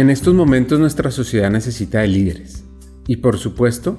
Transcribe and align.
En 0.00 0.08
estos 0.08 0.32
momentos 0.32 0.80
nuestra 0.80 1.10
sociedad 1.10 1.50
necesita 1.50 1.98
de 1.98 2.08
líderes 2.08 2.64
y 3.06 3.16
por 3.16 3.36
supuesto 3.36 3.98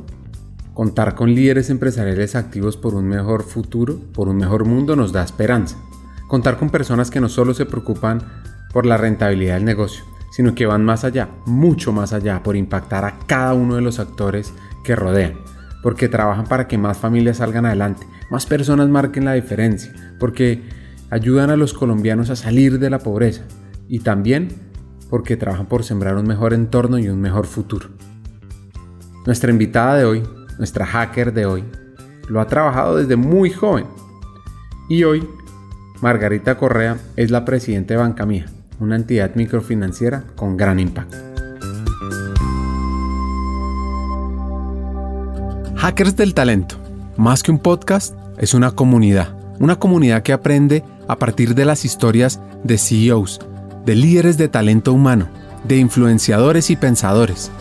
contar 0.73 1.13
con 1.13 1.35
líderes 1.35 1.70
empresariales 1.70 2.33
activos 2.33 2.75
por 2.75 2.95
un 2.95 3.07
mejor 3.07 3.43
futuro, 3.43 3.99
por 4.11 4.27
un 4.27 4.38
mejor 4.38 4.66
mundo 4.66 4.95
nos 4.95 5.11
da 5.11 5.23
esperanza. 5.23 5.77
Contar 6.27 6.57
con 6.57 6.71
personas 6.71 7.11
que 7.11 7.21
no 7.21 7.29
solo 7.29 7.53
se 7.53 7.67
preocupan 7.67 8.20
por 8.73 8.88
la 8.88 8.98
rentabilidad 8.98 9.53
del 9.53 9.66
negocio, 9.66 10.03
sino 10.31 10.55
que 10.55 10.66
van 10.66 10.84
más 10.84 11.03
allá, 11.03 11.29
mucho 11.45 11.91
más 11.91 12.13
allá, 12.13 12.41
por 12.41 12.55
impactar 12.55 13.05
a 13.05 13.20
cada 13.27 13.54
uno 13.54 13.75
de 13.75 13.83
los 13.83 13.99
actores 13.99 14.55
que 14.83 14.95
rodean, 14.95 15.36
porque 15.83 16.09
trabajan 16.09 16.47
para 16.47 16.68
que 16.68 16.79
más 16.79 16.97
familias 16.97 17.38
salgan 17.38 17.68
adelante, 17.68 18.07
más 18.31 18.47
personas 18.47 18.89
marquen 18.89 19.25
la 19.25 19.33
diferencia, 19.33 19.93
porque 20.20 20.63
ayudan 21.12 21.52
a 21.52 21.57
los 21.57 21.76
colombianos 21.76 22.31
a 22.31 22.35
salir 22.35 22.79
de 22.79 22.90
la 22.90 22.98
pobreza 22.98 23.43
y 23.88 23.99
también 23.99 24.70
porque 25.11 25.35
trabajan 25.35 25.65
por 25.65 25.83
sembrar 25.83 26.15
un 26.15 26.25
mejor 26.25 26.53
entorno 26.53 26.97
y 26.97 27.09
un 27.09 27.20
mejor 27.20 27.45
futuro. 27.45 27.89
Nuestra 29.25 29.51
invitada 29.51 29.97
de 29.97 30.05
hoy, 30.05 30.23
nuestra 30.57 30.85
hacker 30.85 31.34
de 31.34 31.45
hoy, 31.45 31.65
lo 32.29 32.39
ha 32.39 32.47
trabajado 32.47 32.95
desde 32.95 33.17
muy 33.17 33.51
joven. 33.51 33.85
Y 34.87 35.03
hoy, 35.03 35.27
Margarita 36.01 36.57
Correa 36.57 36.97
es 37.17 37.29
la 37.29 37.43
presidenta 37.43 37.93
de 37.93 37.99
Banca 37.99 38.25
Mía, 38.25 38.45
una 38.79 38.95
entidad 38.95 39.35
microfinanciera 39.35 40.23
con 40.37 40.55
gran 40.55 40.79
impacto. 40.79 41.17
Hackers 45.75 46.15
del 46.15 46.34
Talento, 46.34 46.77
más 47.17 47.43
que 47.43 47.51
un 47.51 47.59
podcast, 47.59 48.15
es 48.37 48.53
una 48.53 48.71
comunidad. 48.71 49.35
Una 49.59 49.75
comunidad 49.75 50.23
que 50.23 50.31
aprende 50.31 50.85
a 51.09 51.17
partir 51.17 51.53
de 51.53 51.65
las 51.65 51.84
historias 51.84 52.40
de 52.63 52.77
CEOs, 52.77 53.41
de 53.85 53.96
líderes 53.96 54.37
de 54.37 54.48
talento 54.48 54.93
humano, 54.93 55.27
de 55.63 55.77
influenciadores 55.77 56.70
y 56.70 56.76
pensadores, 56.76 57.51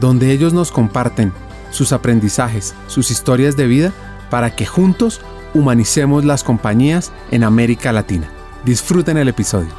donde 0.00 0.32
ellos 0.32 0.52
nos 0.52 0.72
comparten 0.72 1.32
sus 1.70 1.92
aprendizajes, 1.92 2.74
sus 2.86 3.10
historias 3.10 3.56
de 3.56 3.66
vida, 3.66 3.92
para 4.30 4.54
que 4.54 4.66
juntos 4.66 5.20
humanicemos 5.54 6.24
las 6.24 6.44
compañías 6.44 7.12
en 7.30 7.44
América 7.44 7.92
Latina. 7.92 8.28
Disfruten 8.64 9.16
el 9.16 9.28
episodio. 9.28 9.70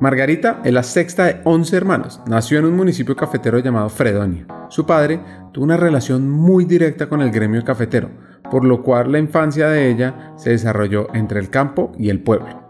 Margarita 0.00 0.62
es 0.64 0.72
la 0.72 0.82
sexta 0.82 1.26
de 1.26 1.40
11 1.44 1.76
hermanos. 1.76 2.20
Nació 2.26 2.58
en 2.58 2.64
un 2.64 2.74
municipio 2.74 3.14
cafetero 3.14 3.58
llamado 3.58 3.90
Fredonia. 3.90 4.46
Su 4.70 4.86
padre 4.86 5.20
tuvo 5.52 5.64
una 5.64 5.76
relación 5.76 6.30
muy 6.30 6.64
directa 6.64 7.08
con 7.08 7.20
el 7.20 7.32
gremio 7.32 7.64
cafetero, 7.64 8.08
por 8.52 8.64
lo 8.64 8.84
cual 8.84 9.10
la 9.10 9.18
infancia 9.18 9.68
de 9.68 9.90
ella 9.90 10.32
se 10.36 10.50
desarrolló 10.50 11.12
entre 11.12 11.40
el 11.40 11.50
campo 11.50 11.90
y 11.98 12.08
el 12.08 12.22
pueblo. 12.22 12.60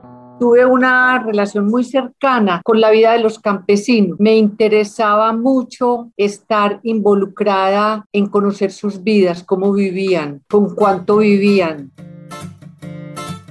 Tuve 0.40 0.64
una 0.64 1.22
relación 1.22 1.66
muy 1.66 1.84
cercana 1.84 2.62
con 2.64 2.80
la 2.80 2.90
vida 2.90 3.12
de 3.12 3.18
los 3.18 3.38
campesinos. 3.38 4.18
Me 4.18 4.38
interesaba 4.38 5.34
mucho 5.34 6.10
estar 6.16 6.80
involucrada 6.84 8.06
en 8.14 8.24
conocer 8.26 8.72
sus 8.72 9.04
vidas, 9.04 9.44
cómo 9.44 9.70
vivían, 9.70 10.40
con 10.48 10.74
cuánto 10.74 11.18
vivían. 11.18 11.92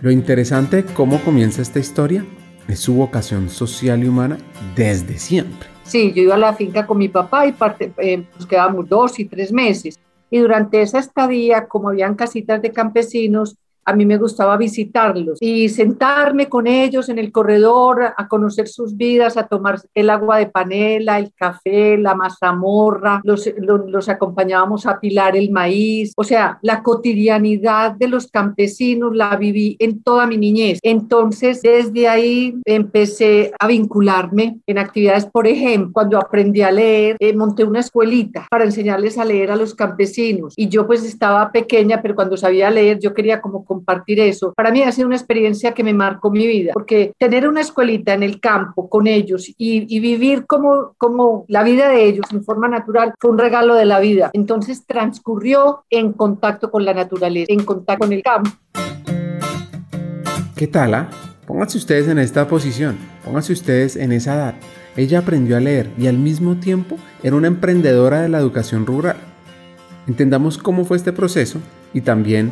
Lo 0.01 0.09
interesante 0.09 0.83
cómo 0.95 1.19
comienza 1.19 1.61
esta 1.61 1.77
historia 1.77 2.25
es 2.67 2.79
su 2.79 2.95
vocación 2.95 3.49
social 3.49 4.03
y 4.03 4.07
humana 4.07 4.39
desde 4.75 5.19
siempre. 5.19 5.78
Sí, 5.89 6.13
yo 6.13 6.21
iba 6.21 6.35
a 6.35 6.37
la 6.37 6.53
finca 6.53 6.85
con 6.85 6.99
mi 6.99 7.09
papá 7.09 7.47
y 7.47 7.51
parte, 7.51 7.91
eh, 7.97 8.23
quedábamos 8.47 8.87
dos 8.87 9.17
y 9.17 9.25
tres 9.25 9.51
meses. 9.51 9.99
Y 10.29 10.37
durante 10.37 10.83
esa 10.83 10.99
estadía, 10.99 11.67
como 11.67 11.89
habían 11.89 12.13
casitas 12.13 12.61
de 12.61 12.71
campesinos, 12.71 13.55
a 13.89 13.95
mí 13.95 14.05
me 14.05 14.17
gustaba 14.17 14.55
visitarlos 14.55 15.39
y 15.41 15.67
sentarme 15.69 16.47
con 16.47 16.67
ellos 16.67 17.09
en 17.09 17.17
el 17.17 17.31
corredor 17.31 18.13
a 18.15 18.27
conocer 18.27 18.67
sus 18.67 18.95
vidas, 18.95 19.35
a 19.35 19.47
tomar 19.47 19.81
el 19.95 20.09
agua 20.11 20.37
de 20.37 20.45
panela, 20.45 21.17
el 21.17 21.33
café, 21.33 21.97
la 21.97 22.13
mazamorra, 22.13 23.21
los, 23.23 24.09
acompañábamos 24.09 24.85
a 24.85 24.99
pilar 24.99 25.35
el 25.35 25.49
maíz, 25.49 26.13
o 26.15 26.23
sea, 26.23 26.59
la 26.61 26.83
cotidianidad 26.83 27.93
de 27.93 28.07
los 28.07 28.27
campesinos 28.27 29.15
la 29.15 29.35
viví 29.35 29.75
en 29.79 30.03
toda 30.03 30.27
mi 30.27 30.37
niñez. 30.37 30.79
Entonces, 30.83 31.61
desde 31.63 32.07
ahí 32.07 32.55
empecé 32.65 33.51
a 33.59 33.65
vincularme 33.65 34.59
en 34.67 34.77
actividades, 34.77 35.25
por 35.25 35.47
ejemplo, 35.47 35.93
cuando 35.93 36.17
aprendí 36.17 36.61
a 36.61 36.71
leer, 36.71 37.17
eh, 37.19 37.33
monté 37.35 37.63
una 37.63 37.79
escuelita 37.79 38.45
para 38.51 38.65
enseñarles 38.65 39.17
a 39.17 39.25
leer 39.25 39.49
a 39.49 39.55
los 39.55 39.73
campesinos. 39.73 40.53
Y 40.55 40.69
yo 40.69 40.85
pues 40.85 41.03
estaba 41.03 41.51
pequeña, 41.51 42.01
pero 42.01 42.15
cuando 42.15 42.37
sabía 42.37 42.69
leer 42.69 42.99
yo 42.99 43.13
quería 43.13 43.41
como 43.41 43.65
compartir 43.79 44.19
eso. 44.19 44.53
Para 44.53 44.71
mí 44.71 44.81
ha 44.83 44.91
sido 44.91 45.07
una 45.07 45.15
experiencia 45.15 45.73
que 45.73 45.83
me 45.83 45.93
marcó 45.93 46.29
mi 46.29 46.45
vida, 46.45 46.73
porque 46.73 47.13
tener 47.17 47.47
una 47.47 47.61
escuelita 47.61 48.13
en 48.13 48.23
el 48.23 48.39
campo 48.39 48.89
con 48.89 49.07
ellos 49.07 49.53
y, 49.57 49.99
vivir 49.99 50.45
como, 50.45 50.93
como 50.97 51.45
la 51.47 51.63
vida 51.63 51.89
de 51.89 52.05
ellos 52.05 52.25
en 52.31 52.43
forma 52.43 52.67
natural 52.67 53.13
fue 53.19 53.31
un 53.31 53.37
regalo 53.37 53.75
de 53.75 53.85
la 53.85 53.99
vida. 53.99 54.29
Entonces 54.33 54.85
transcurrió 54.85 55.83
en 55.89 56.13
contacto 56.13 56.71
con 56.71 56.85
la 56.85 56.93
naturaleza, 56.93 57.51
en 57.51 57.63
contacto 57.63 58.05
con 58.05 58.13
el 58.13 58.23
campo. 58.23 58.49
¿Qué 60.55 60.67
tal? 60.67 60.93
Ah? 60.93 61.09
Pónganse 61.47 61.77
ustedes 61.77 62.07
en 62.07 62.19
esta 62.19 62.47
posición, 62.47 62.97
pónganse 63.25 63.53
ustedes 63.53 63.95
en 63.95 64.11
esa 64.11 64.35
edad. 64.35 64.55
Ella 64.95 65.19
aprendió 65.19 65.57
a 65.57 65.59
leer 65.59 65.89
y 65.97 66.07
al 66.07 66.17
mismo 66.17 66.57
tiempo 66.57 66.97
era 67.23 67.35
una 67.35 67.47
emprendedora 67.47 68.21
de 68.21 68.29
la 68.29 68.39
educación 68.39 68.85
rural. 68.85 69.17
Entendamos 70.07 70.57
cómo 70.57 70.85
fue 70.85 70.97
este 70.97 71.13
proceso 71.13 71.59
y 71.93 72.01
también 72.01 72.51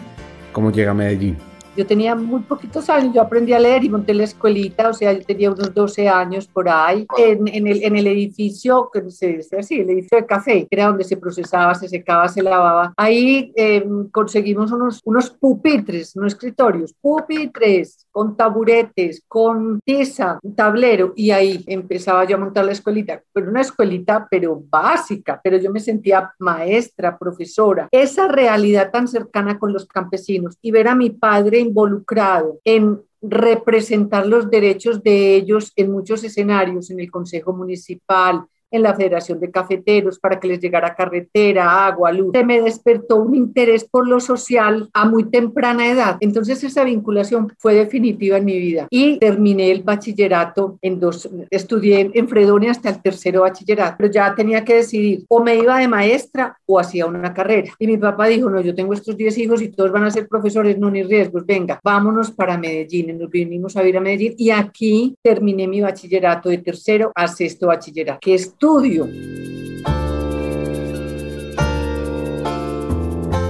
cómo 0.57 0.72
llega 0.72 0.90
a 0.90 0.95
Medellín. 0.95 1.38
Yo 1.75 1.85
tenía 1.85 2.16
muy 2.16 2.41
poquitos 2.41 2.90
años, 2.90 3.13
yo 3.13 3.22
aprendí 3.22 3.53
a 3.53 3.59
leer 3.59 3.84
y 3.84 3.90
monté 3.90 4.12
la 4.16 4.23
escuelita, 4.23 4.90
o 4.90 4.94
sea, 4.94 5.13
yo 5.13 5.23
tenía 5.23 5.51
unos 5.51 5.72
12 5.72 6.09
años 6.09 6.47
por 6.47 6.68
ahí, 6.68 7.06
en, 7.16 7.47
en, 7.47 7.68
el, 7.68 7.84
en 7.84 7.95
el, 7.95 8.07
edificio, 8.07 8.90
que 8.91 9.07
se 9.12 9.28
dice 9.34 9.59
así, 9.59 9.81
el 9.81 9.91
edificio 9.91 10.18
de 10.18 10.25
café, 10.25 10.62
que 10.62 10.68
era 10.72 10.88
donde 10.88 11.03
se 11.03 11.18
procesaba, 11.18 11.75
se 11.75 11.88
secaba, 11.88 12.28
se 12.28 12.41
lavaba. 12.41 12.91
Ahí 12.97 13.53
em, 13.56 14.09
conseguimos 14.09 14.72
unos, 14.72 15.00
unos 15.06 15.29
pupitres, 15.29 16.16
no 16.16 16.25
escritorios, 16.25 16.95
pupitres, 17.00 18.06
con 18.17 18.35
taburetes, 18.35 19.23
con 19.28 19.79
tiza, 19.85 20.39
tablero, 20.55 21.13
y 21.16 21.29
ahí 21.29 21.63
empezaba 21.67 22.25
yo 22.25 22.35
a 22.35 22.39
montar 22.39 22.66
la 22.66 22.72
escuelita, 22.72 23.22
pero 23.31 23.51
una 23.51 23.61
escuelita, 23.61 24.28
pero 24.28 24.59
básica, 24.72 25.39
pero 25.44 25.57
yo 25.59 25.72
me 25.72 25.79
sentía 25.79 26.33
maestra, 26.39 27.16
profesora. 27.16 27.88
Esa 27.91 28.27
realidad 28.27 28.89
tan 28.89 29.07
cercana 29.07 29.59
con 29.59 29.72
los 29.72 29.85
campesinos 29.85 30.57
y 30.63 30.72
ver 30.72 30.88
a 30.88 30.95
mi 30.95 31.11
padre 31.11 31.59
involucrado 31.59 32.59
en 32.63 33.00
representar 33.22 34.25
los 34.25 34.50
derechos 34.50 35.03
de 35.03 35.35
ellos 35.35 35.72
en 35.75 35.91
muchos 35.91 36.23
escenarios, 36.23 36.89
en 36.89 37.00
el 37.00 37.11
Consejo 37.11 37.53
Municipal, 37.53 38.47
en 38.72 38.83
la 38.83 38.95
Federación 38.95 39.39
de 39.39 39.51
Cafeteros 39.51 40.19
para 40.19 40.39
que 40.39 40.47
les 40.47 40.59
llegara 40.59 40.95
carretera, 40.95 41.85
agua, 41.85 42.11
luz. 42.11 42.31
Se 42.33 42.44
me 42.44 42.61
despertó 42.61 43.17
un 43.17 43.35
interés 43.35 43.85
por 43.85 44.07
lo 44.07 44.19
social 44.19 44.89
a 44.94 45.05
muy 45.05 45.29
temprana 45.29 45.88
edad. 45.88 46.17
Entonces 46.19 46.63
esa 46.63 46.83
vinculación 46.83 47.53
fue 47.57 47.75
definitiva 47.75 48.38
en 48.38 48.45
mi 48.45 48.57
vida 48.57 48.88
y 48.89 49.17
terminé 49.19 49.72
el 49.72 49.83
bachillerato 49.83 50.77
en 50.81 51.00
dos, 51.00 51.29
estudié 51.50 52.11
en 52.13 52.27
Fredonia 52.27 52.72
hasta 52.72 52.89
el 52.89 53.01
tercero 53.01 53.41
bachillerato, 53.41 53.95
pero 53.97 54.11
ya 54.11 54.35
tenía 54.35 54.63
que 54.63 54.75
decidir 54.75 55.25
o 55.29 55.41
me 55.41 55.56
iba 55.56 55.79
de 55.79 55.88
maestra 55.88 56.57
o 56.66 56.79
hacía 56.79 57.06
una 57.06 57.33
carrera. 57.33 57.72
Y 57.79 57.88
mi 57.88 57.97
papá 57.97 58.27
dijo, 58.27 58.50
no, 58.50 58.61
yo 58.61 58.75
tengo 58.75 58.94
estos 58.94 59.16
10 59.16 59.38
hijos 59.38 59.61
y 59.61 59.69
todos 59.69 59.91
van 59.91 60.03
a 60.03 60.11
ser 60.11 60.27
profesores, 60.27 60.77
no 60.77 60.89
ni 60.89 61.03
riesgos, 61.03 61.45
venga, 61.45 61.79
vámonos 61.83 62.31
para 62.31 62.57
Medellín. 62.57 63.09
Y 63.09 63.13
nos 63.13 63.29
vinimos 63.29 63.77
a 63.77 63.88
ir 63.88 63.97
a 63.97 64.01
Medellín 64.01 64.35
y 64.38 64.50
aquí 64.50 65.16
terminé 65.22 65.67
mi 65.67 65.81
bachillerato 65.81 66.50
de 66.50 66.57
tercero 66.59 67.11
a 67.16 67.27
sexto 67.27 67.68
bachillerato, 67.68 68.19
que 68.21 68.33
es 68.33 68.56
estudio. 68.57 69.07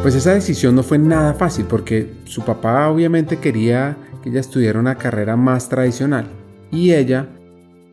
Pues 0.01 0.15
esa 0.15 0.33
decisión 0.33 0.75
no 0.75 0.83
fue 0.83 0.97
nada 0.97 1.33
fácil 1.33 1.65
porque 1.65 2.11
su 2.25 2.43
papá 2.43 2.89
obviamente 2.89 3.37
quería 3.37 3.95
que 4.21 4.29
ella 4.29 4.41
estudiara 4.41 4.79
una 4.79 4.95
carrera 4.95 5.37
más 5.37 5.69
tradicional 5.69 6.27
y 6.71 6.93
ella 6.93 7.29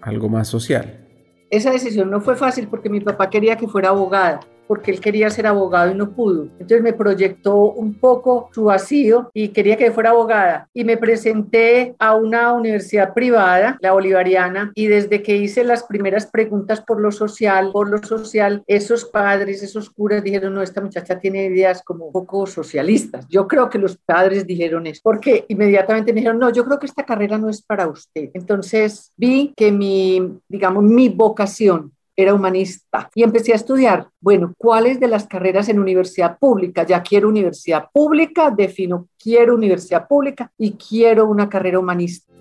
algo 0.00 0.28
más 0.28 0.48
social. 0.48 1.06
Esa 1.50 1.70
decisión 1.70 2.10
no 2.10 2.20
fue 2.20 2.34
fácil 2.34 2.66
porque 2.66 2.88
mi 2.88 3.00
papá 3.00 3.30
quería 3.30 3.56
que 3.56 3.68
fuera 3.68 3.90
abogada 3.90 4.40
porque 4.66 4.90
él 4.90 5.00
quería 5.00 5.30
ser 5.30 5.46
abogado 5.46 5.90
y 5.90 5.94
no 5.94 6.10
pudo. 6.10 6.44
Entonces 6.58 6.82
me 6.82 6.92
proyectó 6.92 7.56
un 7.56 7.94
poco 7.94 8.48
su 8.52 8.64
vacío 8.64 9.30
y 9.32 9.48
quería 9.48 9.76
que 9.76 9.92
fuera 9.92 10.10
abogada. 10.10 10.68
Y 10.72 10.84
me 10.84 10.96
presenté 10.96 11.94
a 11.98 12.14
una 12.14 12.52
universidad 12.52 13.14
privada, 13.14 13.78
la 13.80 13.92
bolivariana, 13.92 14.72
y 14.74 14.86
desde 14.86 15.22
que 15.22 15.36
hice 15.36 15.64
las 15.64 15.84
primeras 15.84 16.26
preguntas 16.26 16.80
por 16.80 17.00
lo 17.00 17.12
social, 17.12 17.70
por 17.72 17.88
lo 17.88 17.98
social, 18.02 18.62
esos 18.66 19.04
padres, 19.04 19.62
esos 19.62 19.90
curas 19.90 20.22
dijeron, 20.22 20.54
no, 20.54 20.62
esta 20.62 20.80
muchacha 20.80 21.18
tiene 21.18 21.46
ideas 21.46 21.82
como 21.82 22.06
un 22.06 22.12
poco 22.12 22.46
socialistas. 22.46 23.26
Yo 23.28 23.46
creo 23.46 23.68
que 23.68 23.78
los 23.78 23.96
padres 23.96 24.46
dijeron 24.46 24.86
eso, 24.86 25.00
porque 25.02 25.44
inmediatamente 25.48 26.12
me 26.12 26.20
dijeron, 26.20 26.38
no, 26.38 26.50
yo 26.50 26.64
creo 26.64 26.78
que 26.78 26.86
esta 26.86 27.04
carrera 27.04 27.38
no 27.38 27.48
es 27.48 27.62
para 27.62 27.86
usted. 27.88 28.30
Entonces 28.34 29.12
vi 29.16 29.52
que 29.56 29.72
mi, 29.72 30.38
digamos, 30.48 30.84
mi 30.84 31.08
vocación 31.08 31.92
era 32.16 32.34
humanista 32.34 33.10
y 33.14 33.22
empecé 33.22 33.52
a 33.52 33.56
estudiar, 33.56 34.08
bueno, 34.20 34.54
¿cuáles 34.56 35.00
de 35.00 35.08
las 35.08 35.26
carreras 35.26 35.68
en 35.68 35.78
universidad 35.78 36.38
pública? 36.38 36.84
Ya 36.84 37.02
quiero 37.02 37.28
universidad 37.28 37.88
pública, 37.92 38.50
defino, 38.50 39.08
quiero 39.18 39.54
universidad 39.54 40.06
pública 40.06 40.52
y 40.56 40.72
quiero 40.72 41.26
una 41.26 41.48
carrera 41.48 41.78
humanista. 41.78 42.32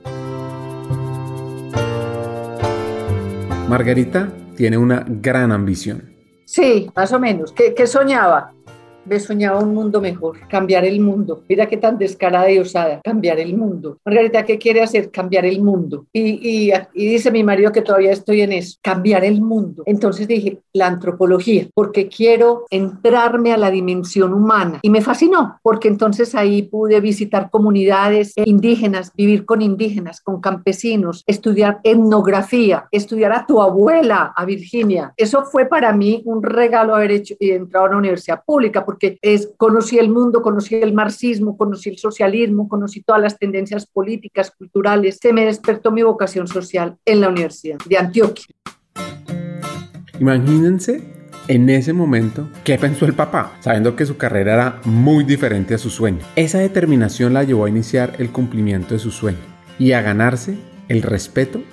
Margarita 3.68 4.32
tiene 4.56 4.78
una 4.78 5.04
gran 5.08 5.52
ambición. 5.52 6.14
Sí, 6.46 6.92
más 6.96 7.12
o 7.12 7.20
menos. 7.20 7.52
¿Qué, 7.52 7.74
qué 7.74 7.88
soñaba? 7.88 8.54
Me 9.06 9.20
soñaba 9.20 9.60
un 9.60 9.74
mundo 9.74 10.02
mejor, 10.02 10.38
cambiar 10.48 10.86
el 10.86 11.00
mundo. 11.00 11.44
Mira 11.48 11.68
qué 11.68 11.78
tan 11.78 11.98
descarada 11.98 12.50
y 12.52 12.60
osada, 12.60 13.02
cambiar 13.04 13.40
el 13.40 13.56
mundo. 13.56 13.98
Margarita, 14.06 14.44
¿qué 14.44 14.58
quiere 14.58 14.82
hacer? 14.82 15.12
Cambiar 15.12 15.46
el 15.46 15.62
mundo. 15.62 16.06
Y, 16.14 16.70
y, 16.70 16.74
dice 16.94 17.32
mi 17.32 17.44
marido 17.44 17.72
que 17.72 17.82
todavía 17.82 18.12
estoy 18.12 18.42
en 18.42 18.54
eso, 18.54 18.78
cambiar 18.82 19.24
el 19.26 19.42
mundo. 19.42 19.84
Entonces 19.86 20.28
dije, 20.28 20.60
la 20.74 20.88
antropología, 20.88 21.68
porque 21.74 22.08
quiero 22.08 22.66
entrarme 22.70 23.54
a 23.54 23.58
la 23.58 23.72
dimensión 23.72 24.34
humana. 24.34 24.80
Y 24.82 24.90
me 24.90 25.02
fascinó, 25.02 25.60
porque 25.62 25.88
entonces 25.88 26.36
ahí 26.36 26.64
pude 26.64 27.00
visitar 27.02 27.50
comunidades 27.50 28.34
indígenas, 28.36 29.12
vivir 29.16 29.46
con 29.46 29.62
indígenas, 29.62 30.22
con 30.22 30.42
campesinos, 30.42 31.24
estudiar 31.28 31.80
etnografía, 31.84 32.88
estudiar 32.92 33.34
a 33.34 33.46
tu 33.46 33.62
abuela, 33.62 34.34
a 34.36 34.46
Virginia. 34.46 35.14
Eso 35.18 35.44
fue 35.46 35.66
para 35.66 35.94
mí 35.94 36.22
un 36.26 36.42
regalo 36.44 36.96
haber 36.96 37.12
hecho 37.12 37.36
y 37.40 37.52
entrado 37.52 37.86
a 37.86 37.90
una 37.90 37.98
universidad 37.98 38.44
pública 38.46 38.86
porque 38.94 39.18
es, 39.24 39.50
conocí 39.58 39.98
el 39.98 40.12
mundo, 40.12 40.44
conocí 40.44 40.76
el 40.76 40.94
marxismo, 40.94 41.58
conocí 41.58 41.90
el 41.90 41.98
socialismo, 41.98 42.70
conocí 42.70 43.02
todas 43.02 43.20
las 43.20 43.40
tendencias 43.40 43.88
políticas, 43.88 44.52
culturales. 44.52 45.18
Se 45.20 45.34
me 45.34 45.46
despertó 45.46 45.92
mi 45.92 46.04
vocación 46.04 46.48
social 46.48 46.98
en 47.04 47.20
la 47.20 47.30
Universidad 47.30 47.80
de 47.88 47.98
Antioquia. 47.98 48.46
Imagínense 50.20 51.02
en 51.48 51.72
ese 51.72 51.92
momento, 51.92 52.48
¿qué 52.64 52.78
pensó 52.78 53.08
el 53.08 53.16
papá? 53.16 53.58
Sabiendo 53.62 53.96
que 53.96 54.06
su 54.06 54.16
carrera 54.16 54.54
era 54.54 54.82
muy 54.86 55.24
diferente 55.24 55.74
a 55.74 55.80
su 55.80 55.90
sueño. 55.90 56.20
Esa 56.36 56.60
determinación 56.60 57.34
la 57.34 57.44
llevó 57.44 57.66
a 57.66 57.70
iniciar 57.70 58.14
el 58.20 58.30
cumplimiento 58.32 58.94
de 58.94 59.00
su 59.00 59.10
sueño 59.10 59.40
y 59.80 59.94
a 59.94 60.04
ganarse 60.04 60.56
el 60.88 61.02
respeto 61.02 61.64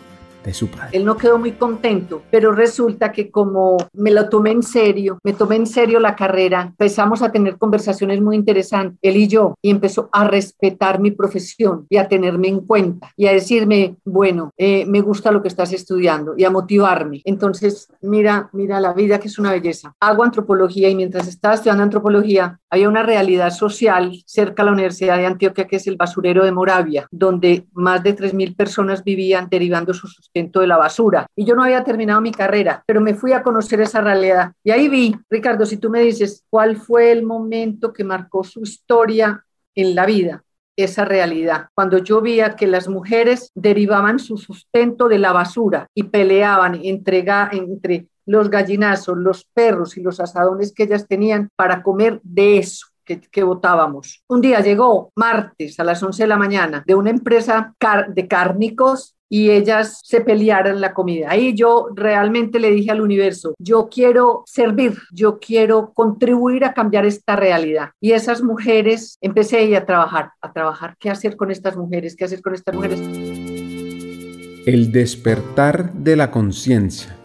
de 0.45 0.55
su 0.55 0.69
padre. 0.69 0.91
Él 0.93 1.05
no 1.05 1.17
quedó 1.17 1.39
muy 1.39 1.53
contento, 1.53 2.23
pero 2.31 2.53
resulta 2.53 3.13
que 3.13 3.31
como 3.31 3.77
me 3.93 4.11
lo 4.11 4.29
tomé 4.29 4.53
en 4.53 4.63
serio, 4.63 5.19
me 5.23 5.33
tomé 5.33 5.57
en 5.57 5.67
serio 5.67 6.01
la 6.01 6.17
carrera, 6.17 6.63
empezamos 6.63 7.23
a 7.23 7.33
tener 7.33 7.59
conversaciones 7.59 8.21
muy 8.21 8.37
interesantes, 8.37 8.99
él 9.03 9.17
y 9.17 9.29
yo, 9.29 9.55
y 9.63 9.71
empezó 9.71 10.09
a 10.13 10.25
respetar 10.25 11.01
mi 11.01 11.11
profesión 11.11 11.87
y 11.89 11.97
a 11.97 12.09
tenerme 12.09 12.49
en 12.49 12.61
cuenta 12.61 13.13
y 13.17 13.27
a 13.27 13.33
decirme, 13.33 13.97
bueno, 14.05 14.51
eh, 14.57 14.85
me 14.87 15.01
gusta 15.01 15.33
lo 15.33 15.43
que 15.43 15.49
estás 15.49 15.73
estudiando 15.73 16.35
y 16.37 16.45
a 16.45 16.51
motivarme. 16.51 17.23
Entonces, 17.25 17.89
mira, 18.01 18.49
mira 18.53 18.81
la 18.81 18.93
vida 18.93 19.19
que 19.19 19.29
es 19.29 19.39
una 19.39 19.53
belleza. 19.53 19.95
Hago 20.01 20.25
antropología 20.25 20.89
y 20.89 20.95
mientras 20.95 21.29
estaba 21.29 21.55
estudiando 21.55 21.83
antropología, 21.83 22.61
había 22.71 22.89
una 22.89 23.03
realidad 23.03 23.51
social 23.51 24.13
cerca 24.27 24.63
de 24.63 24.67
la 24.67 24.73
Universidad 24.73 25.17
de 25.17 25.27
Antioquia, 25.27 25.67
que 25.67 25.77
es 25.77 25.87
el 25.87 25.97
basurero 25.97 26.45
de 26.45 26.53
Moravia, 26.53 27.07
donde 27.11 27.67
más 27.73 28.03
de 28.03 28.17
3.000 28.17 28.57
personas 28.57 29.05
vivían 29.05 29.49
derivando 29.51 29.93
sus 29.93 30.30
de 30.35 30.67
la 30.67 30.77
basura. 30.77 31.27
Y 31.37 31.45
yo 31.45 31.55
no 31.55 31.65
había 31.65 31.85
terminado 31.85 32.21
mi 32.21 32.33
carrera, 32.33 32.83
pero 32.87 33.01
me 33.01 33.15
fui 33.15 33.33
a 33.33 33.43
conocer 33.43 33.81
esa 33.81 34.01
realidad. 34.01 34.53
Y 34.63 34.71
ahí 34.71 34.89
vi, 34.89 35.17
Ricardo, 35.29 35.67
si 35.67 35.77
tú 35.77 35.91
me 35.91 36.01
dices, 36.01 36.45
¿cuál 36.49 36.77
fue 36.77 37.13
el 37.13 37.25
momento 37.25 37.93
que 37.93 38.05
marcó 38.05 38.45
su 38.45 38.63
historia 38.63 39.45
en 39.75 39.95
la 39.95 40.07
vida? 40.07 40.43
esa 40.77 41.05
realidad. 41.05 41.69
Cuando 41.75 41.99
yo 41.99 42.21
veía 42.21 42.57
que 42.57 42.67
las 42.67 42.89
mujeres 42.89 43.51
derivaban 43.55 44.19
su 44.19 44.39
sustento 44.39 45.09
de 45.09 45.19
la 45.19 45.33
basura 45.33 45.87
y 45.95 46.05
peleaban 46.05 46.81
entre, 46.83 47.25
entre 47.53 48.09
los 48.27 48.49
gallinazos, 48.49 49.19
los 49.19 49.45
perros 49.45 49.97
y 49.97 50.03
los 50.03 50.21
asadones 50.21 50.73
que 50.73 50.85
ellas 50.85 51.07
tenían 51.07 51.49
para 51.57 51.83
comer 51.83 52.21
de 52.23 52.59
eso. 52.59 52.87
Que, 53.05 53.21
que, 53.21 53.43
votábamos. 53.43 54.23
Un 54.29 54.41
día 54.41 54.61
llegó 54.61 55.11
martes 55.17 55.81
a 55.81 55.85
las 55.85 56.01
11 56.01 56.23
de 56.23 56.27
la 56.29 56.37
mañana 56.37 56.85
de 56.87 56.95
una 56.95 57.11
empresa 57.11 57.75
de 58.09 58.29
cárnicos 58.29 59.17
y 59.33 59.51
ellas 59.51 60.01
se 60.05 60.21
pelearan 60.21 60.81
la 60.81 60.93
comida. 60.93 61.31
Ahí 61.31 61.55
yo 61.55 61.89
realmente 61.95 62.59
le 62.59 62.73
dije 62.73 62.91
al 62.91 63.01
universo, 63.01 63.55
yo 63.59 63.89
quiero 63.91 64.43
servir, 64.45 64.99
yo 65.13 65.39
quiero 65.39 65.93
contribuir 65.95 66.65
a 66.65 66.75
cambiar 66.75 67.07
esta 67.07 67.37
realidad. 67.37 67.91
Y 68.01 68.13
esas 68.13 68.43
mujeres, 68.43 69.17
empecé 69.21 69.75
a 69.77 69.87
trabajar, 69.87 70.33
a 70.43 70.53
trabajar, 70.53 70.97
¿qué 70.99 71.11
hacer 71.11 71.37
con 71.37 71.51
estas 71.51 71.77
mujeres? 71.77 72.17
¿Qué 72.17 72.25
hacer 72.25 72.43
con 72.43 72.55
estas 72.55 72.75
mujeres? 72.75 73.01
El 74.67 74.91
despertar 74.93 75.93
de 75.93 76.17
la 76.17 76.31
conciencia 76.31 77.17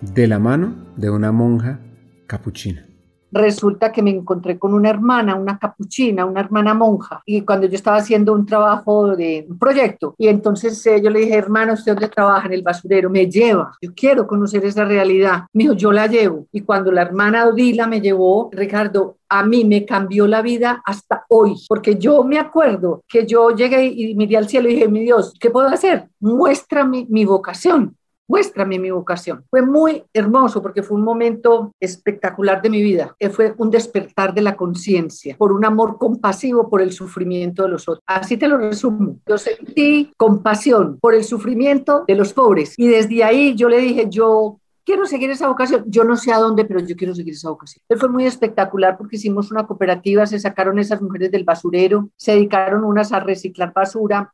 de 0.00 0.26
la 0.26 0.38
mano 0.38 0.74
de 0.96 1.10
una 1.10 1.30
monja 1.30 1.80
capuchina 2.26 2.89
resulta 3.32 3.92
que 3.92 4.02
me 4.02 4.10
encontré 4.10 4.58
con 4.58 4.74
una 4.74 4.90
hermana, 4.90 5.34
una 5.34 5.58
capuchina, 5.58 6.24
una 6.24 6.40
hermana 6.40 6.74
monja, 6.74 7.22
y 7.24 7.42
cuando 7.42 7.66
yo 7.66 7.74
estaba 7.74 7.98
haciendo 7.98 8.32
un 8.32 8.46
trabajo 8.46 9.16
de 9.16 9.46
un 9.48 9.58
proyecto, 9.58 10.14
y 10.18 10.28
entonces 10.28 10.84
eh, 10.86 11.00
yo 11.02 11.10
le 11.10 11.20
dije, 11.20 11.34
hermana, 11.34 11.72
¿usted 11.72 11.92
dónde 11.92 12.08
trabaja? 12.08 12.46
En 12.46 12.54
el 12.54 12.62
basurero, 12.62 13.10
me 13.10 13.26
lleva, 13.26 13.72
yo 13.80 13.90
quiero 13.94 14.26
conocer 14.26 14.64
esa 14.64 14.84
realidad. 14.84 15.44
Me 15.52 15.64
dijo, 15.64 15.74
yo 15.74 15.92
la 15.92 16.06
llevo. 16.06 16.46
Y 16.52 16.62
cuando 16.62 16.92
la 16.92 17.02
hermana 17.02 17.46
Odila 17.46 17.86
me 17.86 18.00
llevó, 18.00 18.50
Ricardo, 18.52 19.16
a 19.28 19.44
mí 19.44 19.64
me 19.64 19.84
cambió 19.84 20.26
la 20.26 20.42
vida 20.42 20.82
hasta 20.84 21.24
hoy, 21.28 21.54
porque 21.68 21.96
yo 21.96 22.24
me 22.24 22.38
acuerdo 22.38 23.04
que 23.08 23.26
yo 23.26 23.50
llegué 23.50 23.86
y 23.86 24.14
miré 24.14 24.36
al 24.36 24.48
cielo 24.48 24.68
y 24.68 24.74
dije, 24.74 24.88
mi 24.88 25.00
Dios, 25.00 25.34
¿qué 25.38 25.50
puedo 25.50 25.68
hacer? 25.68 26.08
Muéstrame 26.18 27.06
mi 27.08 27.24
vocación 27.24 27.96
muéstrame 28.30 28.78
mi 28.78 28.90
vocación. 28.90 29.44
Fue 29.50 29.60
muy 29.60 30.04
hermoso 30.14 30.62
porque 30.62 30.84
fue 30.84 30.96
un 30.96 31.02
momento 31.02 31.74
espectacular 31.80 32.62
de 32.62 32.70
mi 32.70 32.80
vida. 32.80 33.16
Eh, 33.18 33.28
fue 33.28 33.52
un 33.58 33.70
despertar 33.70 34.32
de 34.32 34.40
la 34.40 34.56
conciencia 34.56 35.36
por 35.36 35.52
un 35.52 35.64
amor 35.64 35.98
compasivo 35.98 36.70
por 36.70 36.80
el 36.80 36.92
sufrimiento 36.92 37.64
de 37.64 37.70
los 37.70 37.88
otros. 37.88 38.04
Así 38.06 38.36
te 38.36 38.46
lo 38.46 38.56
resumo. 38.58 39.16
Yo 39.26 39.36
sentí 39.36 40.12
compasión 40.16 40.98
por 41.00 41.14
el 41.14 41.24
sufrimiento 41.24 42.04
de 42.06 42.14
los 42.14 42.32
pobres 42.32 42.74
y 42.76 42.86
desde 42.86 43.24
ahí 43.24 43.56
yo 43.56 43.68
le 43.68 43.78
dije, 43.78 44.06
yo 44.08 44.60
quiero 44.84 45.06
seguir 45.06 45.30
esa 45.30 45.48
vocación. 45.48 45.84
Yo 45.88 46.04
no 46.04 46.16
sé 46.16 46.32
a 46.32 46.38
dónde, 46.38 46.64
pero 46.64 46.78
yo 46.80 46.94
quiero 46.94 47.14
seguir 47.16 47.34
esa 47.34 47.50
vocación. 47.50 47.82
Él 47.88 47.98
fue 47.98 48.08
muy 48.08 48.26
espectacular 48.26 48.96
porque 48.96 49.16
hicimos 49.16 49.50
una 49.50 49.66
cooperativa, 49.66 50.24
se 50.26 50.38
sacaron 50.38 50.78
esas 50.78 51.02
mujeres 51.02 51.32
del 51.32 51.42
basurero, 51.42 52.10
se 52.16 52.32
dedicaron 52.32 52.84
unas 52.84 53.12
a 53.12 53.18
reciclar 53.18 53.72
basura 53.72 54.32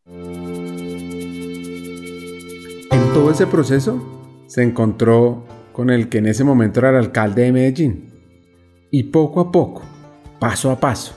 todo 2.91 3.31
ese 3.31 3.47
proceso 3.47 3.99
se 4.47 4.62
encontró 4.62 5.44
con 5.72 5.91
el 5.91 6.08
que 6.08 6.19
en 6.19 6.27
ese 6.27 6.44
momento 6.44 6.81
era 6.81 6.91
el 6.91 6.96
alcalde 6.96 7.43
de 7.43 7.53
Medellín. 7.53 8.13
Y 8.91 9.05
poco 9.05 9.41
a 9.41 9.51
poco, 9.51 9.82
paso 10.39 10.70
a 10.70 10.79
paso, 10.79 11.15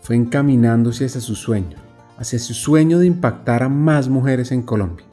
fue 0.00 0.16
encaminándose 0.16 1.06
hacia 1.06 1.20
su 1.20 1.34
sueño, 1.34 1.76
hacia 2.18 2.38
su 2.38 2.54
sueño 2.54 2.98
de 2.98 3.06
impactar 3.06 3.62
a 3.62 3.68
más 3.68 4.08
mujeres 4.08 4.52
en 4.52 4.62
Colombia. 4.62 5.06